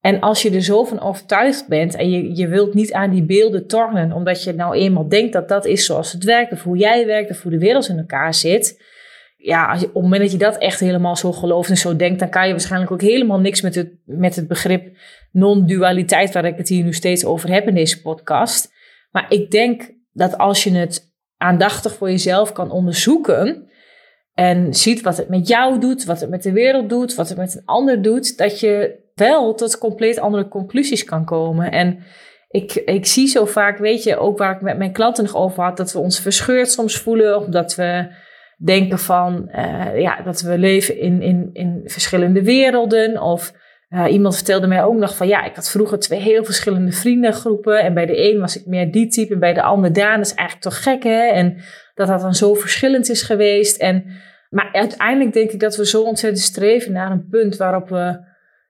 En 0.00 0.20
als 0.20 0.42
je 0.42 0.50
er 0.50 0.62
zo 0.62 0.84
van 0.84 1.00
overtuigd 1.00 1.68
bent 1.68 1.94
en 1.94 2.10
je, 2.10 2.36
je 2.36 2.48
wilt 2.48 2.74
niet 2.74 2.92
aan 2.92 3.10
die 3.10 3.24
beelden 3.24 3.66
tornen, 3.66 4.12
omdat 4.12 4.44
je 4.44 4.52
nou 4.52 4.76
eenmaal 4.76 5.08
denkt 5.08 5.32
dat 5.32 5.48
dat 5.48 5.64
is 5.64 5.84
zoals 5.84 6.12
het 6.12 6.24
werkt, 6.24 6.52
of 6.52 6.62
hoe 6.62 6.76
jij 6.76 7.06
werkt, 7.06 7.30
of 7.30 7.42
hoe 7.42 7.50
de 7.50 7.58
wereld 7.58 7.88
in 7.88 7.98
elkaar 7.98 8.34
zit. 8.34 8.82
Ja, 9.36 9.66
als 9.66 9.80
je, 9.80 9.86
op 9.86 9.94
het 9.94 10.02
moment 10.02 10.22
dat 10.22 10.32
je 10.32 10.38
dat 10.38 10.58
echt 10.58 10.80
helemaal 10.80 11.16
zo 11.16 11.32
gelooft 11.32 11.70
en 11.70 11.76
zo 11.76 11.96
denkt, 11.96 12.18
dan 12.18 12.28
kan 12.28 12.46
je 12.46 12.50
waarschijnlijk 12.50 12.92
ook 12.92 13.00
helemaal 13.00 13.40
niks 13.40 13.60
met 13.60 13.74
het, 13.74 13.92
met 14.04 14.36
het 14.36 14.48
begrip 14.48 14.96
non-dualiteit, 15.32 16.32
waar 16.32 16.44
ik 16.44 16.56
het 16.56 16.68
hier 16.68 16.84
nu 16.84 16.92
steeds 16.92 17.24
over 17.24 17.50
heb 17.50 17.68
in 17.68 17.74
deze 17.74 18.02
podcast. 18.02 18.72
Maar 19.10 19.26
ik 19.28 19.50
denk 19.50 19.94
dat 20.12 20.38
als 20.38 20.64
je 20.64 20.70
het 20.70 21.14
aandachtig 21.36 21.94
voor 21.94 22.10
jezelf 22.10 22.52
kan 22.52 22.70
onderzoeken 22.70 23.65
en 24.36 24.74
ziet 24.74 25.00
wat 25.00 25.16
het 25.16 25.28
met 25.28 25.48
jou 25.48 25.80
doet, 25.80 26.04
wat 26.04 26.20
het 26.20 26.30
met 26.30 26.42
de 26.42 26.52
wereld 26.52 26.88
doet, 26.88 27.14
wat 27.14 27.28
het 27.28 27.38
met 27.38 27.54
een 27.54 27.62
ander 27.64 28.02
doet, 28.02 28.38
dat 28.38 28.60
je 28.60 28.98
wel 29.14 29.54
tot 29.54 29.78
compleet 29.78 30.18
andere 30.18 30.48
conclusies 30.48 31.04
kan 31.04 31.24
komen. 31.24 31.70
En 31.70 31.98
ik, 32.48 32.72
ik 32.74 33.06
zie 33.06 33.26
zo 33.26 33.44
vaak, 33.44 33.78
weet 33.78 34.02
je, 34.02 34.16
ook 34.16 34.38
waar 34.38 34.54
ik 34.54 34.60
met 34.60 34.78
mijn 34.78 34.92
klanten 34.92 35.24
nog 35.24 35.34
over 35.34 35.64
had, 35.64 35.76
dat 35.76 35.92
we 35.92 35.98
ons 35.98 36.20
verscheurd 36.20 36.70
soms 36.70 36.98
voelen, 36.98 37.36
of 37.36 37.44
dat 37.44 37.74
we 37.74 38.14
denken 38.56 38.98
van, 38.98 39.48
uh, 39.56 40.00
ja, 40.00 40.22
dat 40.22 40.40
we 40.40 40.58
leven 40.58 40.98
in, 40.98 41.22
in, 41.22 41.50
in 41.52 41.80
verschillende 41.84 42.42
werelden, 42.42 43.22
of 43.22 43.52
uh, 43.96 44.12
iemand 44.12 44.34
vertelde 44.34 44.66
mij 44.66 44.84
ook 44.84 44.96
nog 44.96 45.16
van 45.16 45.28
ja, 45.28 45.44
ik 45.44 45.54
had 45.54 45.70
vroeger 45.70 45.98
twee 45.98 46.20
heel 46.20 46.44
verschillende 46.44 46.92
vriendengroepen. 46.92 47.82
En 47.82 47.94
bij 47.94 48.06
de 48.06 48.30
een 48.30 48.40
was 48.40 48.56
ik 48.56 48.66
meer 48.66 48.92
die 48.92 49.08
type 49.08 49.32
en 49.32 49.40
bij 49.40 49.54
de 49.54 49.62
ander 49.62 49.92
daar. 49.92 50.16
Dat 50.16 50.26
is 50.26 50.34
eigenlijk 50.34 50.68
toch 50.68 50.82
gek 50.82 51.02
hè? 51.02 51.26
En 51.26 51.56
dat 51.94 52.06
dat 52.06 52.20
dan 52.20 52.34
zo 52.34 52.54
verschillend 52.54 53.08
is 53.08 53.22
geweest. 53.22 53.76
En, 53.76 54.04
maar 54.50 54.68
uiteindelijk 54.72 55.32
denk 55.32 55.50
ik 55.50 55.60
dat 55.60 55.76
we 55.76 55.86
zo 55.86 56.02
ontzettend 56.02 56.44
streven 56.44 56.92
naar 56.92 57.10
een 57.10 57.28
punt 57.28 57.56
waarop 57.56 57.88
we 57.88 58.18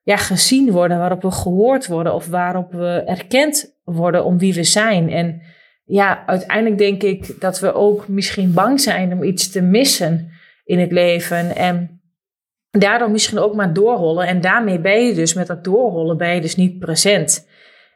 ja, 0.02 0.16
gezien 0.16 0.70
worden, 0.70 0.98
waarop 0.98 1.22
we 1.22 1.30
gehoord 1.30 1.86
worden 1.86 2.14
of 2.14 2.26
waarop 2.26 2.72
we 2.72 3.02
erkend 3.06 3.78
worden 3.84 4.24
om 4.24 4.38
wie 4.38 4.54
we 4.54 4.64
zijn. 4.64 5.10
En 5.10 5.42
ja, 5.84 6.26
uiteindelijk 6.26 6.78
denk 6.78 7.02
ik 7.02 7.40
dat 7.40 7.60
we 7.60 7.74
ook 7.74 8.08
misschien 8.08 8.52
bang 8.52 8.80
zijn 8.80 9.12
om 9.12 9.22
iets 9.22 9.50
te 9.50 9.62
missen 9.62 10.30
in 10.64 10.78
het 10.78 10.92
leven. 10.92 11.56
En 11.56 11.95
daardoor 12.78 13.10
misschien 13.10 13.38
ook 13.38 13.54
maar 13.54 13.72
doorrollen. 13.72 14.26
En 14.26 14.40
daarmee 14.40 14.80
ben 14.80 15.06
je 15.06 15.14
dus 15.14 15.34
met 15.34 15.46
dat 15.46 15.64
doorrollen 15.64 16.16
ben 16.16 16.34
je 16.34 16.40
dus 16.40 16.56
niet 16.56 16.78
present. 16.78 17.48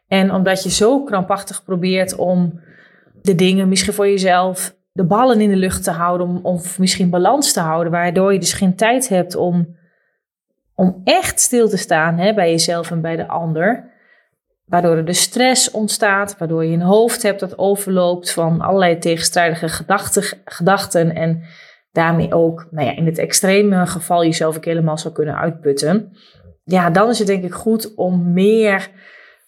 En 0.07 0.33
omdat 0.33 0.63
je 0.63 0.69
zo 0.69 1.03
krampachtig 1.03 1.63
probeert 1.63 2.15
om 2.15 2.59
de 3.21 3.35
dingen 3.35 3.69
misschien 3.69 3.93
voor 3.93 4.07
jezelf, 4.07 4.75
de 4.91 5.05
ballen 5.05 5.41
in 5.41 5.49
de 5.49 5.55
lucht 5.55 5.83
te 5.83 5.91
houden, 5.91 6.27
om, 6.27 6.39
of 6.43 6.79
misschien 6.79 7.09
balans 7.09 7.53
te 7.53 7.59
houden, 7.59 7.91
waardoor 7.91 8.33
je 8.33 8.39
dus 8.39 8.53
geen 8.53 8.75
tijd 8.75 9.09
hebt 9.09 9.35
om, 9.35 9.77
om 10.75 11.01
echt 11.03 11.39
stil 11.39 11.69
te 11.69 11.77
staan 11.77 12.17
hè, 12.17 12.33
bij 12.33 12.49
jezelf 12.49 12.91
en 12.91 13.01
bij 13.01 13.15
de 13.15 13.27
ander. 13.27 13.89
Waardoor 14.65 14.97
er 14.97 15.05
dus 15.05 15.21
stress 15.21 15.71
ontstaat, 15.71 16.37
waardoor 16.37 16.65
je 16.65 16.73
een 16.73 16.81
hoofd 16.81 17.23
hebt 17.23 17.39
dat 17.39 17.57
overloopt 17.57 18.31
van 18.31 18.61
allerlei 18.61 18.97
tegenstrijdige 18.97 19.69
gedachten, 19.69 20.23
gedachten 20.45 21.15
en 21.15 21.43
daarmee 21.91 22.33
ook, 22.33 22.67
nou 22.71 22.87
ja, 22.87 22.95
in 22.95 23.05
het 23.05 23.17
extreme 23.17 23.85
geval 23.85 24.23
jezelf 24.23 24.57
ook 24.57 24.65
helemaal 24.65 24.97
zou 24.97 25.13
kunnen 25.13 25.37
uitputten. 25.37 26.11
Ja, 26.63 26.89
dan 26.89 27.09
is 27.09 27.17
het 27.17 27.27
denk 27.27 27.43
ik 27.43 27.53
goed 27.53 27.95
om 27.95 28.33
meer 28.33 28.89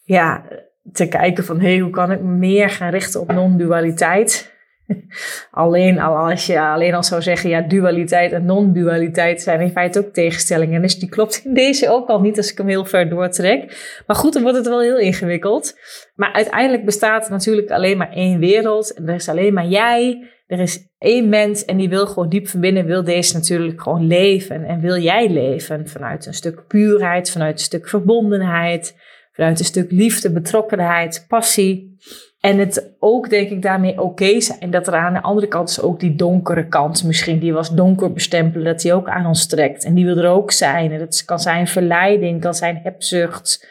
ja, 0.04 0.46
te 0.92 1.08
kijken 1.08 1.44
van, 1.44 1.60
hey, 1.60 1.80
hoe 1.80 1.92
kan 1.92 2.12
ik 2.12 2.22
meer 2.22 2.70
gaan 2.70 2.90
richten 2.90 3.22
op 3.22 3.32
non-dualiteit? 3.32 4.54
alleen, 5.52 6.00
al 6.00 6.16
als 6.16 6.46
je 6.46 6.60
alleen 6.60 6.94
al 6.94 7.04
zou 7.04 7.22
zeggen, 7.22 7.50
ja, 7.50 7.62
dualiteit 7.62 8.32
en 8.32 8.46
non-dualiteit 8.46 9.42
zijn 9.42 9.62
in 9.62 9.72
feite 9.72 10.00
ook 10.00 10.14
tegenstellingen. 10.14 10.82
Dus 10.82 11.00
die 11.00 11.10
klopt 11.10 11.42
in 11.44 11.54
deze 11.54 11.90
ook 11.90 12.08
al 12.08 12.22
niet 12.22 12.38
als 12.38 12.52
ik 12.52 12.58
hem 12.58 12.68
heel 12.68 12.86
ver 12.86 13.10
doortrek. 13.10 13.78
Maar 14.08 14.16
goed, 14.16 14.34
dan 14.34 14.42
wordt 14.42 14.58
het 14.58 14.68
wel 14.68 14.82
heel 14.82 14.98
ingewikkeld. 14.98 15.80
Maar 16.16 16.34
uiteindelijk 16.34 16.86
bestaat 16.86 17.26
er 17.26 17.32
natuurlijk 17.32 17.72
alleen 17.72 17.98
maar 17.98 18.12
één 18.12 18.40
wereld. 18.40 18.94
En 18.94 19.08
er 19.08 19.16
is 19.16 19.30
alleen 19.30 19.54
maar 19.54 19.68
jij. 19.68 20.28
Er 20.46 20.60
is 20.60 20.88
één 20.98 21.30
mens 21.30 21.66
en 21.66 21.78
die 21.78 21.90
wil 21.90 22.08
gewoon 22.08 22.30
diep 22.30 22.48
van 22.48 22.60
binnen, 22.60 22.86
wil 22.86 23.04
deze 23.04 23.34
natuurlijk 23.34 23.82
gewoon 23.82 24.08
leven. 24.08 24.66
En 24.66 24.80
wil 24.80 24.98
jij 24.98 25.30
leven 25.30 25.88
vanuit 25.88 26.26
een 26.26 26.34
stuk 26.34 26.68
puurheid, 26.68 27.32
vanuit 27.32 27.54
een 27.54 27.66
stuk 27.66 27.90
verbondenheid, 27.90 28.96
vanuit 29.32 29.60
een 29.60 29.66
stuk 29.66 29.92
liefde, 29.92 30.32
betrokkenheid, 30.32 31.26
passie. 31.28 31.98
En 32.40 32.58
het 32.58 32.96
ook, 33.00 33.30
denk 33.30 33.50
ik, 33.50 33.62
daarmee 33.62 34.02
oké 34.02 34.42
zijn. 34.42 34.72
Dat 34.72 34.88
er 34.88 34.94
aan 34.94 35.14
de 35.14 35.22
andere 35.22 35.48
kant 35.48 35.70
is 35.70 35.82
ook 35.82 36.00
die 36.00 36.16
donkere 36.16 36.68
kant 36.68 37.04
misschien, 37.04 37.40
die 37.40 37.54
was 37.54 37.70
donker 37.70 38.14
bestempelen, 38.14 38.66
dat 38.66 38.82
die 38.82 38.94
ook 38.94 39.08
aan 39.08 39.26
ons 39.26 39.48
trekt. 39.48 39.84
En 39.84 39.94
die 39.94 40.06
wil 40.06 40.18
er 40.18 40.30
ook 40.30 40.52
zijn. 40.52 40.92
En 40.92 41.00
dat 41.00 41.26
kan 41.26 41.40
zijn 41.40 41.68
verleiding, 41.68 42.42
kan 42.42 42.54
zijn 42.54 42.80
hebzucht, 42.84 43.68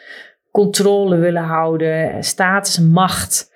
controle 0.51 1.17
willen 1.17 1.43
houden, 1.43 2.23
status, 2.23 2.79
macht. 2.79 3.51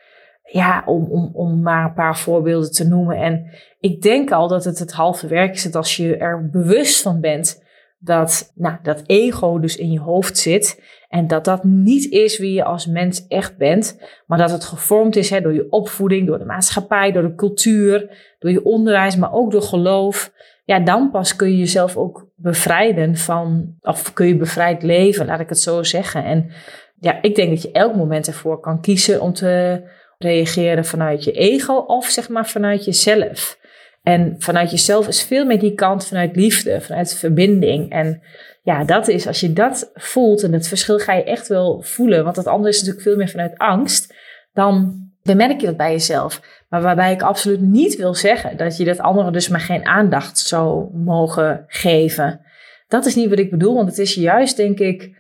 Ja, 0.52 0.84
om, 0.86 1.06
om, 1.12 1.30
om 1.34 1.62
maar 1.62 1.86
een 1.86 1.94
paar 1.94 2.18
voorbeelden 2.18 2.72
te 2.72 2.88
noemen. 2.88 3.18
En 3.18 3.46
ik 3.80 4.02
denk 4.02 4.32
al 4.32 4.48
dat 4.48 4.64
het 4.64 4.80
het 4.80 4.92
halve 4.92 5.28
werk 5.28 5.54
is 5.54 5.64
dat 5.64 5.76
als 5.76 5.96
je 5.96 6.18
er 6.18 6.50
bewust 6.50 7.02
van 7.02 7.20
bent 7.20 7.66
dat 8.00 8.52
nou, 8.56 8.78
dat 8.84 9.04
ego 9.06 9.60
dus 9.60 9.76
in 9.76 9.92
je 9.92 10.00
hoofd 10.00 10.38
zit. 10.38 10.82
En 11.10 11.28
dat 11.28 11.46
dat 11.46 11.64
niet 11.64 12.12
is 12.12 12.38
wie 12.38 12.54
je 12.54 12.64
als 12.64 12.86
mens 12.86 13.28
echt 13.28 13.58
bent, 13.58 14.00
maar 14.26 14.38
dat 14.38 14.52
het 14.52 14.64
gevormd 14.64 15.16
is 15.16 15.30
hè, 15.30 15.42
door 15.42 15.54
je 15.54 15.68
opvoeding, 15.70 16.28
door 16.28 16.38
de 16.38 16.46
maatschappij, 16.46 17.12
door 17.12 17.22
de 17.22 17.36
cultuur, 17.36 18.18
door 18.40 18.52
je 18.52 18.64
onderwijs, 18.64 19.16
maar 19.16 19.34
ook 19.34 19.52
door 19.52 19.62
geloof. 19.62 20.32
Ja, 20.66 20.80
dan 20.80 21.12
pas 21.12 21.36
kun 21.36 21.52
je 21.52 21.58
jezelf 21.58 21.98
ook 21.98 22.28
bevrijden 22.36 23.16
van, 23.16 23.76
of 23.82 24.14
kun 24.14 24.28
je 24.28 24.38
bevrijd 24.38 24.84
leven, 24.84 25.26
laat 25.26 25.40
ik 25.40 25.50
het 25.50 25.60
zo 25.60 25.84
zeggen. 25.84 26.24
En 26.24 26.52
ja, 27.00 27.22
ik 27.22 27.36
denk 27.36 27.50
dat 27.50 27.62
je 27.62 27.72
elk 27.72 27.96
moment 27.96 28.28
ervoor 28.28 28.60
kan 28.60 28.82
kiezen 28.82 29.22
om 29.22 29.34
te 29.34 29.82
reageren 30.18 30.86
vanuit 30.86 31.24
je 31.24 31.32
ego 31.32 31.74
of 31.74 32.06
zeg 32.06 32.30
maar 32.30 32.48
vanuit 32.48 32.86
jezelf. 32.86 33.60
En 34.04 34.36
vanuit 34.38 34.72
jezelf 34.72 35.08
is 35.08 35.24
veel 35.24 35.46
meer 35.46 35.60
die 35.60 35.74
kant 35.74 36.06
vanuit 36.06 36.36
liefde, 36.36 36.82
vanuit 36.82 37.18
verbinding. 37.18 37.92
En 37.92 38.22
ja, 38.64 38.84
dat 38.84 39.08
is, 39.08 39.28
als 39.28 39.40
je 39.40 39.54
dat 39.54 39.92
voelt 39.94 40.44
en 40.44 40.54
het 40.54 40.68
verschil 40.68 41.00
ga 41.00 41.14
je 41.14 41.24
echt 41.24 41.48
wel 41.48 41.82
voelen, 41.82 42.24
want 42.24 42.36
het 42.36 42.48
andere 42.48 42.70
is 42.70 42.78
natuurlijk 42.78 43.06
veel 43.06 43.18
meer 43.18 43.30
vanuit 43.30 43.58
angst, 43.58 44.14
dan 44.54 45.02
bemerk 45.24 45.60
je 45.60 45.66
dat 45.66 45.78
bij 45.78 45.92
jezelf. 45.92 46.42
Maar 46.70 46.82
waarbij 46.82 47.12
ik 47.12 47.22
absoluut 47.22 47.62
niet 47.62 47.96
wil 47.96 48.14
zeggen 48.14 48.58
dat 48.58 48.78
je 48.78 48.86
dat 48.86 49.00
andere 49.00 49.32
dus 49.32 49.48
maar 49.48 49.60
geen 49.60 49.86
aandacht 49.86 50.38
zou 50.40 50.98
mogen 50.98 51.64
geven. 51.68 52.42
Dat 52.88 53.06
is 53.06 53.16
niet 53.16 53.30
wat 53.30 53.40
ik 53.40 53.52
bedoel, 53.52 53.76
want 53.76 53.90
het 53.90 53.98
is 53.98 54.14
juist, 54.14 54.58
denk 54.58 54.80
ik, 54.80 55.16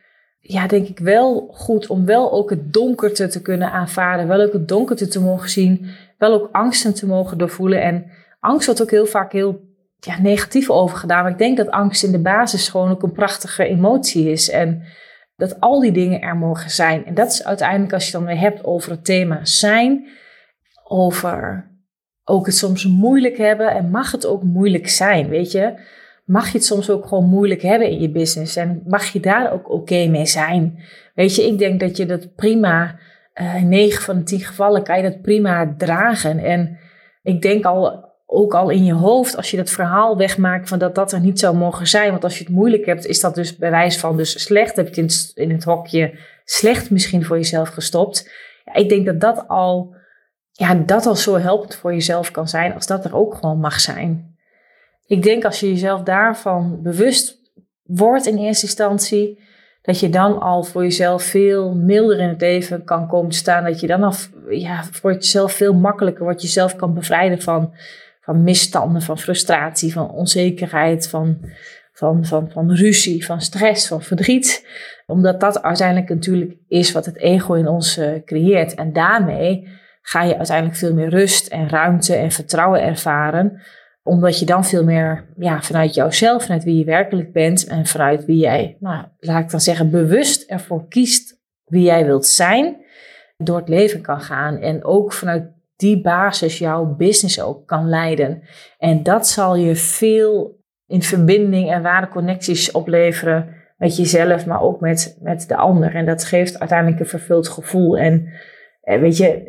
ja, 0.47 0.67
denk 0.67 0.87
ik 0.87 0.99
wel 0.99 1.49
goed 1.53 1.87
om 1.87 2.05
wel 2.05 2.31
ook 2.31 2.49
het 2.49 2.73
donkerte 2.73 3.27
te 3.27 3.41
kunnen 3.41 3.71
aanvaarden, 3.71 4.27
wel 4.27 4.41
ook 4.41 4.53
het 4.53 4.67
donkerte 4.67 5.07
te 5.07 5.21
mogen 5.21 5.49
zien, 5.49 5.89
wel 6.17 6.33
ook 6.33 6.49
angsten 6.51 6.93
te 6.93 7.07
mogen 7.07 7.37
doorvoelen. 7.37 7.81
En 7.81 8.11
angst 8.39 8.65
wordt 8.65 8.81
ook 8.81 8.91
heel 8.91 9.05
vaak 9.05 9.31
heel 9.31 9.59
ja, 9.99 10.21
negatief 10.21 10.69
over 10.69 10.97
gedaan. 10.97 11.23
Maar 11.23 11.31
ik 11.31 11.37
denk 11.37 11.57
dat 11.57 11.69
angst 11.69 12.03
in 12.03 12.11
de 12.11 12.21
basis 12.21 12.69
gewoon 12.69 12.91
ook 12.91 13.03
een 13.03 13.11
prachtige 13.11 13.65
emotie 13.65 14.31
is. 14.31 14.49
En 14.49 14.83
dat 15.35 15.59
al 15.59 15.79
die 15.79 15.91
dingen 15.91 16.21
er 16.21 16.37
mogen 16.37 16.69
zijn. 16.69 17.05
En 17.05 17.13
dat 17.13 17.31
is 17.31 17.43
uiteindelijk 17.43 17.93
als 17.93 18.05
je 18.05 18.11
dan 18.11 18.25
weer 18.25 18.39
hebt 18.39 18.63
over 18.63 18.91
het 18.91 19.05
thema 19.05 19.39
zijn. 19.45 20.07
Over 20.83 21.69
ook 22.23 22.45
het 22.45 22.55
soms 22.55 22.85
moeilijk 22.85 23.37
hebben. 23.37 23.71
En 23.71 23.89
mag 23.89 24.11
het 24.11 24.25
ook 24.25 24.43
moeilijk 24.43 24.89
zijn, 24.89 25.29
weet 25.29 25.51
je. 25.51 25.73
Mag 26.27 26.45
je 26.45 26.57
het 26.57 26.65
soms 26.65 26.89
ook 26.89 27.07
gewoon 27.07 27.25
moeilijk 27.25 27.61
hebben 27.61 27.89
in 27.89 27.99
je 27.99 28.09
business. 28.09 28.55
En 28.55 28.81
mag 28.85 29.05
je 29.05 29.19
daar 29.19 29.53
ook 29.53 29.69
oké 29.71 30.07
mee 30.07 30.25
zijn. 30.25 30.83
Weet 31.15 31.35
je, 31.35 31.47
ik 31.47 31.57
denk 31.57 31.79
dat 31.79 31.97
je 31.97 32.05
dat 32.05 32.35
prima... 32.35 32.99
Uh, 33.41 33.55
in 33.55 33.67
9 33.67 34.01
van 34.01 34.17
de 34.17 34.23
10 34.23 34.39
gevallen 34.39 34.83
kan 34.83 34.97
je 34.97 35.09
dat 35.09 35.21
prima 35.21 35.75
dragen. 35.77 36.39
En 36.39 36.79
ik 37.23 37.41
denk 37.41 37.65
al 37.65 38.05
ook 38.25 38.53
al 38.53 38.69
in 38.69 38.85
je 38.85 38.93
hoofd, 38.93 39.37
als 39.37 39.51
je 39.51 39.57
dat 39.57 39.69
verhaal 39.69 40.17
wegmaakt 40.17 40.69
van 40.69 40.79
dat 40.79 40.95
dat 40.95 41.11
er 41.11 41.19
niet 41.19 41.39
zou 41.39 41.55
mogen 41.55 41.87
zijn. 41.87 42.11
Want 42.11 42.23
als 42.23 42.37
je 42.37 42.43
het 42.43 42.53
moeilijk 42.53 42.85
hebt, 42.85 43.05
is 43.05 43.19
dat 43.19 43.35
dus 43.35 43.57
bewijs 43.57 43.99
van 43.99 44.17
dus 44.17 44.43
slecht. 44.43 44.75
Heb 44.75 44.93
je 44.93 45.31
in 45.33 45.51
het 45.51 45.63
hokje 45.63 46.19
slecht 46.43 46.89
misschien 46.89 47.25
voor 47.25 47.35
jezelf 47.35 47.69
gestopt. 47.69 48.31
Ja, 48.65 48.73
ik 48.73 48.89
denk 48.89 49.05
dat 49.05 49.19
dat 49.19 49.47
al, 49.47 49.95
ja, 50.51 50.73
dat 50.73 51.05
al 51.05 51.15
zo 51.15 51.37
helpend 51.37 51.75
voor 51.75 51.93
jezelf 51.93 52.31
kan 52.31 52.47
zijn, 52.47 52.73
als 52.73 52.87
dat 52.87 53.05
er 53.05 53.15
ook 53.15 53.35
gewoon 53.35 53.59
mag 53.59 53.79
zijn. 53.79 54.36
Ik 55.07 55.23
denk 55.23 55.45
als 55.45 55.59
je 55.59 55.67
jezelf 55.67 56.01
daarvan 56.01 56.81
bewust 56.81 57.37
wordt 57.83 58.25
in 58.25 58.37
eerste 58.37 58.65
instantie, 58.65 59.45
dat 59.81 59.99
je 59.99 60.09
dan 60.09 60.39
al 60.39 60.63
voor 60.63 60.83
jezelf 60.83 61.23
veel 61.23 61.75
milder 61.75 62.19
in 62.19 62.29
het 62.29 62.41
leven 62.41 62.83
kan 62.83 63.07
komen 63.07 63.31
te 63.31 63.37
staan. 63.37 63.63
Dat 63.63 63.79
je 63.79 63.87
dan 63.87 64.03
al 64.03 64.13
ja, 64.49 64.83
voor 64.83 65.13
jezelf 65.13 65.51
veel 65.51 65.73
makkelijker 65.73 66.23
wordt, 66.23 66.41
jezelf 66.41 66.75
kan 66.75 66.93
bevrijden 66.93 67.41
van 67.41 67.73
van 68.27 68.43
misstanden, 68.43 69.01
van 69.01 69.19
frustratie, 69.19 69.93
van 69.93 70.11
onzekerheid, 70.11 71.09
van, 71.09 71.37
van, 71.93 72.25
van, 72.25 72.51
van 72.51 72.71
ruzie, 72.71 73.25
van 73.25 73.41
stress, 73.41 73.87
van 73.87 74.01
verdriet. 74.01 74.67
Omdat 75.05 75.39
dat 75.39 75.61
uiteindelijk 75.61 76.09
natuurlijk 76.09 76.55
is 76.67 76.91
wat 76.91 77.05
het 77.05 77.17
ego 77.17 77.53
in 77.53 77.67
ons 77.67 77.97
uh, 77.97 78.23
creëert. 78.25 78.75
En 78.75 78.93
daarmee 78.93 79.67
ga 80.01 80.23
je 80.23 80.37
uiteindelijk 80.37 80.77
veel 80.77 80.93
meer 80.93 81.09
rust 81.09 81.47
en 81.47 81.69
ruimte 81.69 82.15
en 82.15 82.31
vertrouwen 82.31 82.81
ervaren. 82.81 83.61
Omdat 84.07 84.39
je 84.39 84.45
dan 84.45 84.65
veel 84.65 84.83
meer 84.83 85.25
ja, 85.37 85.61
vanuit 85.61 85.93
jouzelf, 85.93 86.43
vanuit 86.43 86.63
wie 86.63 86.77
je 86.77 86.85
werkelijk 86.85 87.31
bent 87.33 87.67
en 87.67 87.85
vanuit 87.85 88.25
wie 88.25 88.37
jij, 88.37 88.77
nou, 88.79 89.05
laat 89.19 89.43
ik 89.43 89.49
dan 89.49 89.61
zeggen, 89.61 89.91
bewust 89.91 90.49
ervoor 90.49 90.87
kiest 90.87 91.35
wie 91.65 91.83
jij 91.83 92.05
wilt 92.05 92.25
zijn, 92.25 92.77
door 93.37 93.57
het 93.57 93.69
leven 93.69 94.01
kan 94.01 94.21
gaan. 94.21 94.57
En 94.57 94.83
ook 94.83 95.13
vanuit 95.13 95.51
die 95.75 96.01
basis 96.01 96.57
jouw 96.57 96.95
business 96.95 97.41
ook 97.41 97.67
kan 97.67 97.89
leiden. 97.89 98.41
En 98.77 99.03
dat 99.03 99.27
zal 99.27 99.55
je 99.55 99.75
veel 99.75 100.59
in 100.87 101.01
verbinding 101.01 101.71
en 101.71 101.81
ware 101.81 102.07
connecties 102.07 102.71
opleveren 102.71 103.55
met 103.77 103.97
jezelf, 103.97 104.45
maar 104.45 104.61
ook 104.61 104.79
met, 104.79 105.17
met 105.21 105.47
de 105.47 105.55
ander. 105.55 105.95
En 105.95 106.05
dat 106.05 106.23
geeft 106.23 106.59
uiteindelijk 106.59 106.99
een 106.99 107.05
vervuld 107.07 107.47
gevoel. 107.47 107.97
En, 107.97 108.29
weet 108.95 109.17
je, 109.17 109.41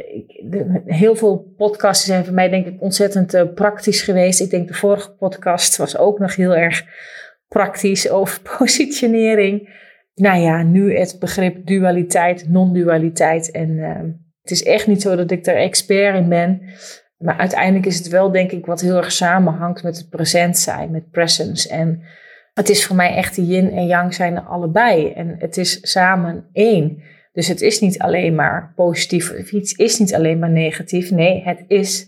heel 0.86 1.16
veel 1.16 1.54
podcasts 1.56 2.06
zijn 2.06 2.24
voor 2.24 2.34
mij 2.34 2.48
denk 2.48 2.66
ik 2.66 2.82
ontzettend 2.82 3.34
uh, 3.34 3.42
praktisch 3.54 4.02
geweest. 4.02 4.40
Ik 4.40 4.50
denk 4.50 4.68
de 4.68 4.74
vorige 4.74 5.10
podcast 5.10 5.76
was 5.76 5.98
ook 5.98 6.18
nog 6.18 6.36
heel 6.36 6.54
erg 6.54 6.84
praktisch 7.48 8.10
over 8.10 8.40
positionering. 8.58 9.76
Nou 10.14 10.38
ja, 10.40 10.62
nu 10.62 10.96
het 10.96 11.16
begrip 11.20 11.66
dualiteit, 11.66 12.48
non-dualiteit 12.48 13.50
en... 13.50 13.70
Uh, 13.70 14.00
het 14.48 14.56
is 14.56 14.64
echt 14.64 14.86
niet 14.86 15.02
zo 15.02 15.16
dat 15.16 15.30
ik 15.30 15.46
er 15.46 15.56
expert 15.56 16.16
in 16.16 16.28
ben. 16.28 16.62
Maar 17.18 17.38
uiteindelijk 17.38 17.86
is 17.86 17.98
het 17.98 18.08
wel, 18.08 18.30
denk 18.30 18.52
ik, 18.52 18.66
wat 18.66 18.80
heel 18.80 18.96
erg 18.96 19.12
samenhangt 19.12 19.82
met 19.82 19.96
het 19.96 20.08
present 20.08 20.58
zijn, 20.58 20.90
met 20.90 21.10
presence. 21.10 21.68
En 21.68 22.02
het 22.54 22.68
is 22.68 22.86
voor 22.86 22.96
mij 22.96 23.14
echt 23.14 23.34
de 23.34 23.46
yin 23.46 23.72
en 23.72 23.86
yang 23.86 24.14
zijn 24.14 24.36
er 24.36 24.42
allebei. 24.42 25.12
En 25.12 25.34
het 25.38 25.56
is 25.56 25.78
samen 25.90 26.48
één. 26.52 27.02
Dus 27.38 27.48
het 27.48 27.60
is 27.60 27.80
niet 27.80 27.98
alleen 27.98 28.34
maar 28.34 28.72
positief, 28.76 29.30
of 29.30 29.52
iets 29.52 29.72
is 29.72 29.98
niet 29.98 30.14
alleen 30.14 30.38
maar 30.38 30.50
negatief. 30.50 31.10
Nee, 31.10 31.42
het 31.42 31.64
is 31.68 32.06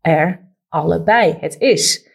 er 0.00 0.40
allebei. 0.68 1.36
Het 1.40 1.56
is. 1.58 2.08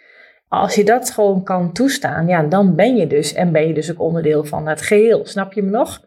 Als 0.47 0.75
je 0.75 0.83
dat 0.83 1.11
gewoon 1.11 1.43
kan 1.43 1.73
toestaan, 1.73 2.27
ja, 2.27 2.43
dan 2.43 2.75
ben 2.75 2.95
je 2.95 3.07
dus 3.07 3.33
en 3.33 3.51
ben 3.51 3.67
je 3.67 3.73
dus 3.73 3.91
ook 3.91 3.99
onderdeel 3.99 4.45
van 4.45 4.67
het 4.67 4.81
geheel. 4.81 5.25
Snap 5.25 5.53
je 5.53 5.61
me 5.61 5.69
nog? 5.69 6.03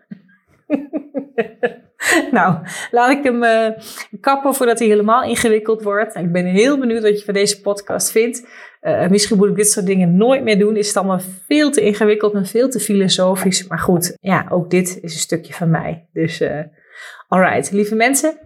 nou, 2.36 2.58
laat 2.90 3.10
ik 3.10 3.24
hem 3.24 3.42
uh, 3.42 3.68
kappen 4.20 4.54
voordat 4.54 4.78
hij 4.78 4.88
helemaal 4.88 5.22
ingewikkeld 5.22 5.82
wordt. 5.82 6.14
Ik 6.14 6.32
ben 6.32 6.46
heel 6.46 6.78
benieuwd 6.78 7.02
wat 7.02 7.18
je 7.18 7.24
van 7.24 7.34
deze 7.34 7.60
podcast 7.60 8.10
vindt. 8.10 8.48
Uh, 8.82 9.08
misschien 9.08 9.36
moet 9.36 9.48
ik 9.48 9.56
dit 9.56 9.70
soort 9.70 9.86
dingen 9.86 10.16
nooit 10.16 10.42
meer 10.42 10.58
doen. 10.58 10.76
Is 10.76 10.86
het 10.86 10.96
allemaal 10.96 11.20
veel 11.46 11.70
te 11.70 11.80
ingewikkeld 11.80 12.34
en 12.34 12.46
veel 12.46 12.68
te 12.68 12.80
filosofisch. 12.80 13.66
Maar 13.66 13.78
goed, 13.78 14.16
ja, 14.20 14.46
ook 14.50 14.70
dit 14.70 14.98
is 15.00 15.14
een 15.14 15.20
stukje 15.20 15.52
van 15.52 15.70
mij. 15.70 16.08
Dus, 16.12 16.40
uh, 16.40 16.60
alright, 17.28 17.70
lieve 17.72 17.94
mensen. 17.94 18.38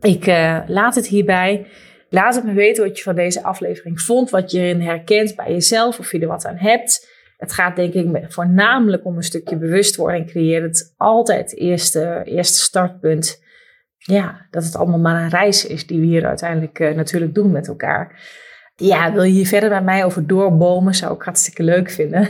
Ik 0.00 0.26
laat 0.66 0.94
het 0.94 1.06
hierbij. 1.06 1.66
Laat 2.08 2.34
het 2.34 2.44
me 2.44 2.52
weten 2.52 2.84
wat 2.84 2.96
je 2.96 3.02
van 3.02 3.14
deze 3.14 3.42
aflevering 3.42 4.00
vond. 4.00 4.30
Wat 4.30 4.50
je 4.50 4.58
erin 4.58 4.80
herkent 4.80 5.36
bij 5.36 5.52
jezelf. 5.52 5.98
Of 5.98 6.12
je 6.12 6.18
er 6.18 6.28
wat 6.28 6.46
aan 6.46 6.56
hebt. 6.56 7.08
Het 7.36 7.52
gaat 7.52 7.76
denk 7.76 7.94
ik 7.94 8.24
voornamelijk 8.28 9.04
om 9.04 9.16
een 9.16 9.22
stukje 9.22 9.56
bewustwording 9.56 10.26
creëren. 10.26 10.68
Het 10.68 10.94
altijd 10.96 11.50
het 11.50 11.60
eerste, 11.60 12.20
eerste 12.24 12.58
startpunt. 12.58 13.42
Ja, 13.96 14.46
dat 14.50 14.64
het 14.64 14.76
allemaal 14.76 14.98
maar 14.98 15.22
een 15.22 15.30
reis 15.30 15.66
is 15.66 15.86
die 15.86 16.00
we 16.00 16.06
hier 16.06 16.26
uiteindelijk 16.26 16.78
natuurlijk 16.78 17.34
doen 17.34 17.50
met 17.50 17.68
elkaar. 17.68 18.20
Ja, 18.80 19.12
wil 19.12 19.22
je 19.22 19.32
hier 19.32 19.46
verder 19.46 19.70
met 19.70 19.84
mij 19.84 20.04
over 20.04 20.26
doorbomen? 20.26 20.94
Zou 20.94 21.14
ik 21.14 21.22
hartstikke 21.22 21.62
leuk 21.62 21.90
vinden. 21.90 22.28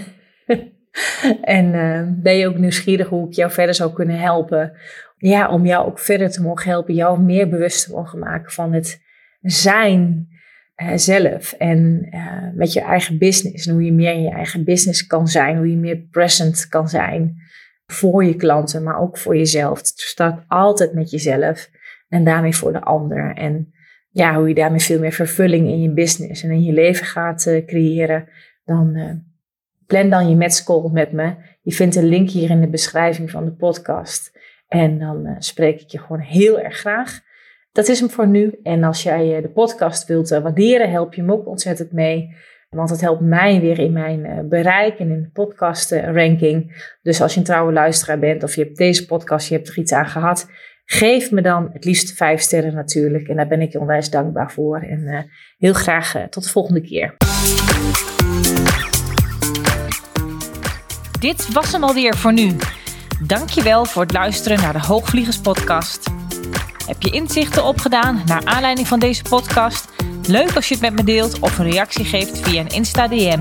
en 1.42 1.74
uh, 1.74 2.22
ben 2.22 2.36
je 2.36 2.48
ook 2.48 2.58
nieuwsgierig 2.58 3.08
hoe 3.08 3.28
ik 3.28 3.34
jou 3.34 3.50
verder 3.50 3.74
zou 3.74 3.92
kunnen 3.92 4.18
helpen? 4.18 4.72
Ja, 5.16 5.48
om 5.48 5.66
jou 5.66 5.86
ook 5.86 5.98
verder 5.98 6.30
te 6.30 6.42
mogen 6.42 6.70
helpen, 6.70 6.94
jou 6.94 7.20
meer 7.20 7.48
bewust 7.48 7.84
te 7.84 7.92
mogen 7.92 8.18
maken 8.18 8.52
van 8.52 8.72
het 8.72 9.00
zijn 9.40 10.28
uh, 10.76 10.92
zelf 10.94 11.52
en 11.52 12.08
uh, 12.10 12.54
met 12.54 12.72
je 12.72 12.80
eigen 12.80 13.18
business. 13.18 13.66
En 13.66 13.72
hoe 13.72 13.84
je 13.84 13.92
meer 13.92 14.12
in 14.12 14.22
je 14.22 14.30
eigen 14.30 14.64
business 14.64 15.06
kan 15.06 15.28
zijn, 15.28 15.56
hoe 15.56 15.70
je 15.70 15.76
meer 15.76 15.96
present 15.96 16.68
kan 16.68 16.88
zijn 16.88 17.36
voor 17.86 18.24
je 18.24 18.34
klanten, 18.34 18.82
maar 18.82 19.00
ook 19.00 19.18
voor 19.18 19.36
jezelf. 19.36 19.78
Het 19.78 19.92
start 19.94 20.44
altijd 20.48 20.94
met 20.94 21.10
jezelf 21.10 21.70
en 22.08 22.24
daarmee 22.24 22.56
voor 22.56 22.72
de 22.72 22.80
ander. 22.80 23.34
En 23.34 23.72
ja, 24.10 24.34
hoe 24.34 24.48
je 24.48 24.54
daarmee 24.54 24.80
veel 24.80 24.98
meer 24.98 25.12
vervulling 25.12 25.68
in 25.68 25.82
je 25.82 25.90
business 25.90 26.42
en 26.42 26.50
in 26.50 26.62
je 26.62 26.72
leven 26.72 27.06
gaat 27.06 27.46
uh, 27.46 27.66
creëren. 27.66 28.28
Dan 28.64 28.96
plan 29.86 30.10
dan 30.10 30.28
je 30.28 30.36
metscall 30.36 30.90
met 30.92 31.12
me. 31.12 31.34
Je 31.62 31.72
vindt 31.72 31.96
een 31.96 32.08
link 32.08 32.30
hier 32.30 32.50
in 32.50 32.60
de 32.60 32.68
beschrijving 32.68 33.30
van 33.30 33.44
de 33.44 33.52
podcast. 33.52 34.38
En 34.68 34.98
dan 34.98 35.34
spreek 35.38 35.80
ik 35.80 35.88
je 35.88 35.98
gewoon 35.98 36.20
heel 36.20 36.60
erg 36.60 36.76
graag. 36.76 37.20
Dat 37.72 37.88
is 37.88 38.00
hem 38.00 38.10
voor 38.10 38.26
nu. 38.26 38.58
En 38.62 38.84
als 38.84 39.02
jij 39.02 39.36
eh, 39.36 39.42
de 39.42 39.48
podcast 39.48 40.06
wilt 40.06 40.30
eh, 40.30 40.42
waarderen, 40.42 40.90
help 40.90 41.14
je 41.14 41.20
hem 41.20 41.32
ook 41.32 41.46
ontzettend 41.46 41.92
mee. 41.92 42.36
Want 42.68 42.90
het 42.90 43.00
helpt 43.00 43.20
mij 43.20 43.60
weer 43.60 43.78
in 43.78 43.92
mijn 43.92 44.48
bereik 44.48 44.98
en 44.98 45.10
in 45.10 45.22
de 45.22 45.30
podcast 45.32 45.92
ranking. 45.92 46.86
Dus 47.02 47.20
als 47.20 47.32
je 47.32 47.38
een 47.38 47.46
trouwe 47.46 47.72
luisteraar 47.72 48.18
bent 48.18 48.42
of 48.42 48.54
je 48.54 48.62
hebt 48.62 48.76
deze 48.76 49.06
podcast, 49.06 49.48
je 49.48 49.54
hebt 49.54 49.68
er 49.68 49.78
iets 49.78 49.92
aan 49.92 50.06
gehad. 50.06 50.50
Geef 50.92 51.30
me 51.30 51.42
dan 51.42 51.70
het 51.72 51.84
liefst 51.84 52.12
vijf 52.16 52.40
sterren 52.40 52.74
natuurlijk. 52.74 53.28
En 53.28 53.36
daar 53.36 53.46
ben 53.46 53.60
ik 53.60 53.74
onwijs 53.74 54.10
dankbaar 54.10 54.52
voor. 54.52 54.78
En 54.78 55.30
heel 55.58 55.72
graag 55.72 56.14
tot 56.30 56.42
de 56.42 56.50
volgende 56.50 56.80
keer. 56.80 57.16
Dit 61.20 61.52
was 61.52 61.72
hem 61.72 61.84
alweer 61.84 62.16
voor 62.16 62.32
nu. 62.32 62.56
Dankjewel 63.26 63.84
voor 63.84 64.02
het 64.02 64.12
luisteren 64.12 64.60
naar 64.60 64.72
de 64.72 64.86
Hoogvliegers 64.86 65.40
podcast. 65.40 66.10
Heb 66.86 67.02
je 67.02 67.10
inzichten 67.10 67.64
opgedaan 67.64 68.22
naar 68.26 68.44
aanleiding 68.44 68.86
van 68.86 68.98
deze 68.98 69.22
podcast? 69.22 69.88
Leuk 70.28 70.54
als 70.54 70.68
je 70.68 70.74
het 70.74 70.82
met 70.82 70.92
me 70.92 71.04
deelt 71.04 71.38
of 71.40 71.58
een 71.58 71.70
reactie 71.70 72.04
geeft 72.04 72.38
via 72.38 72.60
een 72.60 72.68
Insta 72.68 73.08
DM. 73.08 73.40